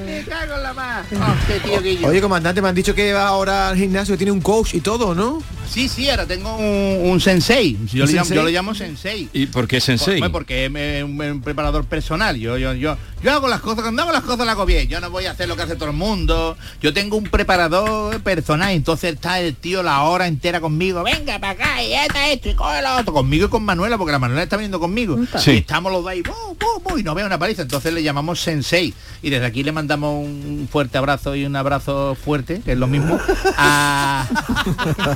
[2.03, 5.15] Oye, comandante, me han dicho que va ahora al gimnasio, tiene un coach y todo,
[5.15, 5.41] ¿no?
[5.69, 7.77] Sí, sí, ahora tengo un, un sensei.
[7.91, 8.35] Yo, ¿Un le llamo, sensei?
[8.37, 9.29] yo lo llamo sensei.
[9.33, 10.19] ¿Y por qué sensei?
[10.19, 12.37] Pues porque es un, un preparador personal.
[12.37, 14.87] Yo, yo, yo, yo hago las cosas, cuando hago las cosas las hago bien.
[14.87, 16.57] Yo no voy a hacer lo que hace todo el mundo.
[16.81, 21.03] Yo tengo un preparador personal, entonces está el tío la hora entera conmigo.
[21.03, 23.13] Venga para acá y esta, esto y coge lo otro.
[23.13, 25.17] Conmigo y con Manuela, porque la Manuela está viniendo conmigo.
[25.37, 25.51] Sí.
[25.51, 27.63] Y estamos los dos ahí, bu, bu, bu, y no veo una paliza.
[27.63, 28.93] Entonces le llamamos sensei.
[29.21, 32.87] Y desde aquí le mandamos un fuerte abrazo y un abrazo fuerte, que es lo
[32.87, 33.19] mismo,
[33.57, 34.27] a,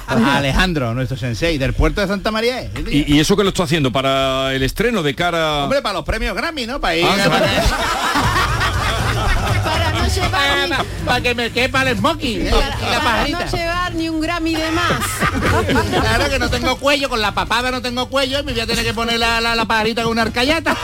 [0.07, 2.63] a Alejandro, nuestro sensei, del puerto de Santa María.
[2.89, 5.63] ¿Y, y eso que lo está haciendo para el estreno de cara...
[5.63, 6.81] Hombre, para los premios Grammy, ¿no?
[6.81, 7.05] Para ir.
[7.07, 8.38] Ah,
[10.09, 12.51] llevar para- ni, para- para que me quepa el smoking ¿eh?
[12.91, 14.91] la para no llevar ni un Grammy de más.
[16.01, 18.67] Claro que no tengo cuello, con la papada no tengo cuello y me voy a
[18.67, 20.75] tener que poner la, la, la pajarita con una arcayata.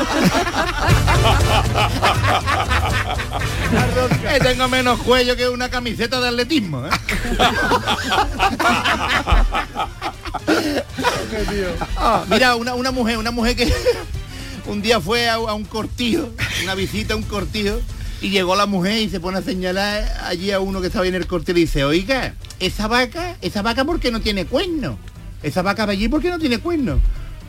[4.31, 6.85] que tengo menos cuello que una camiseta de atletismo.
[6.85, 6.89] ¿eh?
[11.97, 13.73] Ah, mira, una, una mujer, una mujer que
[14.67, 16.29] un día fue a, a un cortijo,
[16.63, 17.79] una visita a un cortijo,
[18.21, 21.15] y llegó la mujer y se pone a señalar allí a uno que estaba en
[21.15, 24.97] el cortijo y dice, oiga, esa vaca, esa vaca porque no tiene cuerno.
[25.43, 26.99] Esa vaca de allí porque no tiene cuerno.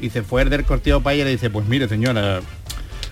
[0.01, 2.41] Y se fue el del cortijo para ella y le dice, pues mire señora,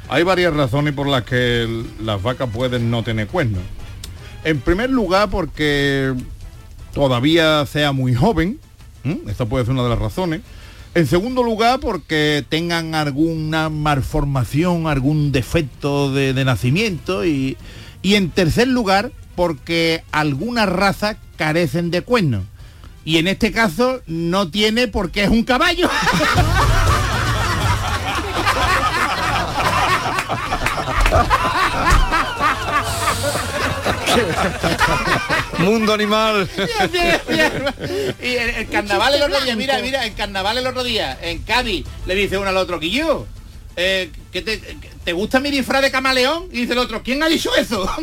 [0.09, 3.62] hay varias razones por las que las vacas pueden no tener cuernos.
[4.44, 6.12] En primer lugar porque
[6.92, 8.59] todavía sea muy joven,
[9.05, 9.20] ¿m?
[9.28, 10.42] esta puede ser una de las razones.
[10.95, 17.24] En segundo lugar, porque tengan alguna malformación, algún defecto de, nacimiento.
[17.24, 17.57] Y,
[18.03, 22.45] y en tercer lugar, porque algunas razas carecen de cuernos.
[23.05, 25.90] Y en este caso no tiene porque es un caballo.
[35.58, 36.48] Mundo animal.
[38.22, 41.42] y el, el carnaval el otro día, mira, mira, el carnaval el otro día, en
[41.42, 43.26] Cádiz, le dice uno al otro, Guillo,
[43.76, 44.58] eh, ¿qué te,
[45.04, 46.48] ¿te gusta mi disfraz de camaleón?
[46.52, 47.88] Y dice el otro, ¿quién ha dicho eso?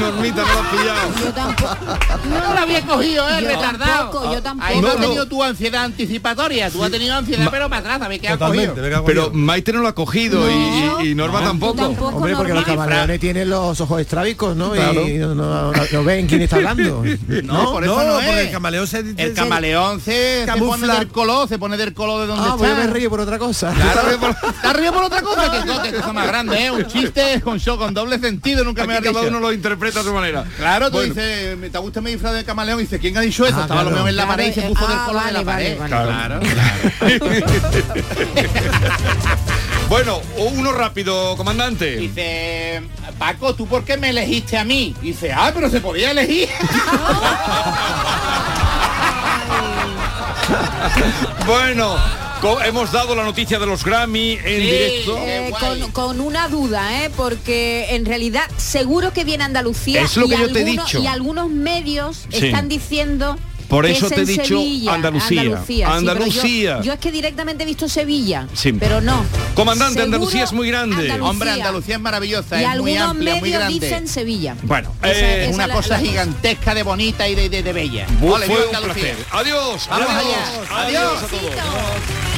[0.00, 1.24] Normita, no lo has pillado.
[1.24, 1.76] Yo tampoco.
[2.28, 3.92] No lo había cogido, eh, Yo retardado.
[4.10, 4.68] tampoco, yo tampoco.
[4.68, 5.04] Ahí no, No, has no.
[5.06, 8.38] tenido tu ansiedad anticipatoria, tú has tenido ansiedad, Ma- pero para atrás, ¿sabes qué has
[8.38, 8.74] cogido?
[9.06, 9.30] Pero.
[9.32, 11.74] Maite no lo ha cogido y- y, y Norma tampoco.
[11.82, 12.16] tampoco.
[12.16, 12.86] Hombre, porque los normal.
[12.88, 14.70] camaleones tienen los ojos estrábicos, ¿no?
[14.72, 15.06] Claro.
[15.06, 17.02] Y no, no- no- no ven quién está hablando.
[17.42, 18.46] No, por eso no, porque es.
[18.46, 18.98] el camaleón se...
[19.00, 22.56] El se- camaleón se, se pone del color, se pone del color de donde Ah,
[22.56, 22.74] está.
[22.74, 23.72] me río por otra cosa.
[23.72, 24.10] Claro,
[24.48, 26.70] está río por otra cosa que, cosa más grande, ¿eh?
[26.70, 29.22] Un chiste con show, con doble sentido, nunca me ha dicho.
[29.28, 30.44] uno lo interpreta interpreta a tu manera.
[30.56, 32.78] Claro, tú Bueno, dices, ¿me te gusta mi disfraz de camaleón?
[32.80, 33.56] Y dice, ¿quién ha dicho eso?
[33.58, 34.04] Ah, Estaba lo claro.
[34.04, 35.76] mejor en la Claro, pared y se eh, puso del ah, color de la vale,
[35.76, 35.78] pared.
[35.78, 36.12] vale, vale.
[36.52, 37.22] Claro,
[39.88, 41.96] Bueno, uno rápido, comandante.
[41.96, 42.82] Dice,
[43.18, 44.94] Paco, ¿tú por qué me elegiste a mí?
[45.02, 46.48] Dice, ah, pero se podía elegir.
[51.46, 51.96] bueno,
[52.64, 55.16] hemos dado la noticia de los Grammy en directo.
[55.18, 57.10] Eh, con, con una duda, ¿eh?
[57.16, 60.86] porque en realidad seguro que viene Andalucía Es lo y, que yo te he algunos,
[60.86, 61.02] dicho.
[61.02, 62.46] y algunos medios Sí.
[62.46, 63.36] están diciendo
[63.68, 65.40] Por que eso es te he dicho Sevilla, Andalucía.
[65.86, 68.72] Andalucía, sí, yo- es que directamente he visto Sevilla, Sí.
[68.72, 69.24] pero no.
[69.54, 70.96] Comandante, Seguro Andalucía es muy grande.
[70.96, 71.30] Andalucía.
[71.30, 73.80] Hombre, Andalucía es maravillosa, y es muy algunos amplia, muy grande.
[73.80, 74.56] dicen Sevilla.
[74.62, 77.72] Bueno, Esa- eh, esa una la- cosa la- gigantesca de bonita y de, de, de
[77.72, 78.06] bella.
[78.22, 79.14] Ole, fue un Andalucía.
[79.14, 79.26] placer.
[79.30, 79.86] Adiós.
[79.88, 80.82] Vamos adiós, allá.
[80.86, 81.30] Adiós a Adiós.
[81.30, 82.31] todos.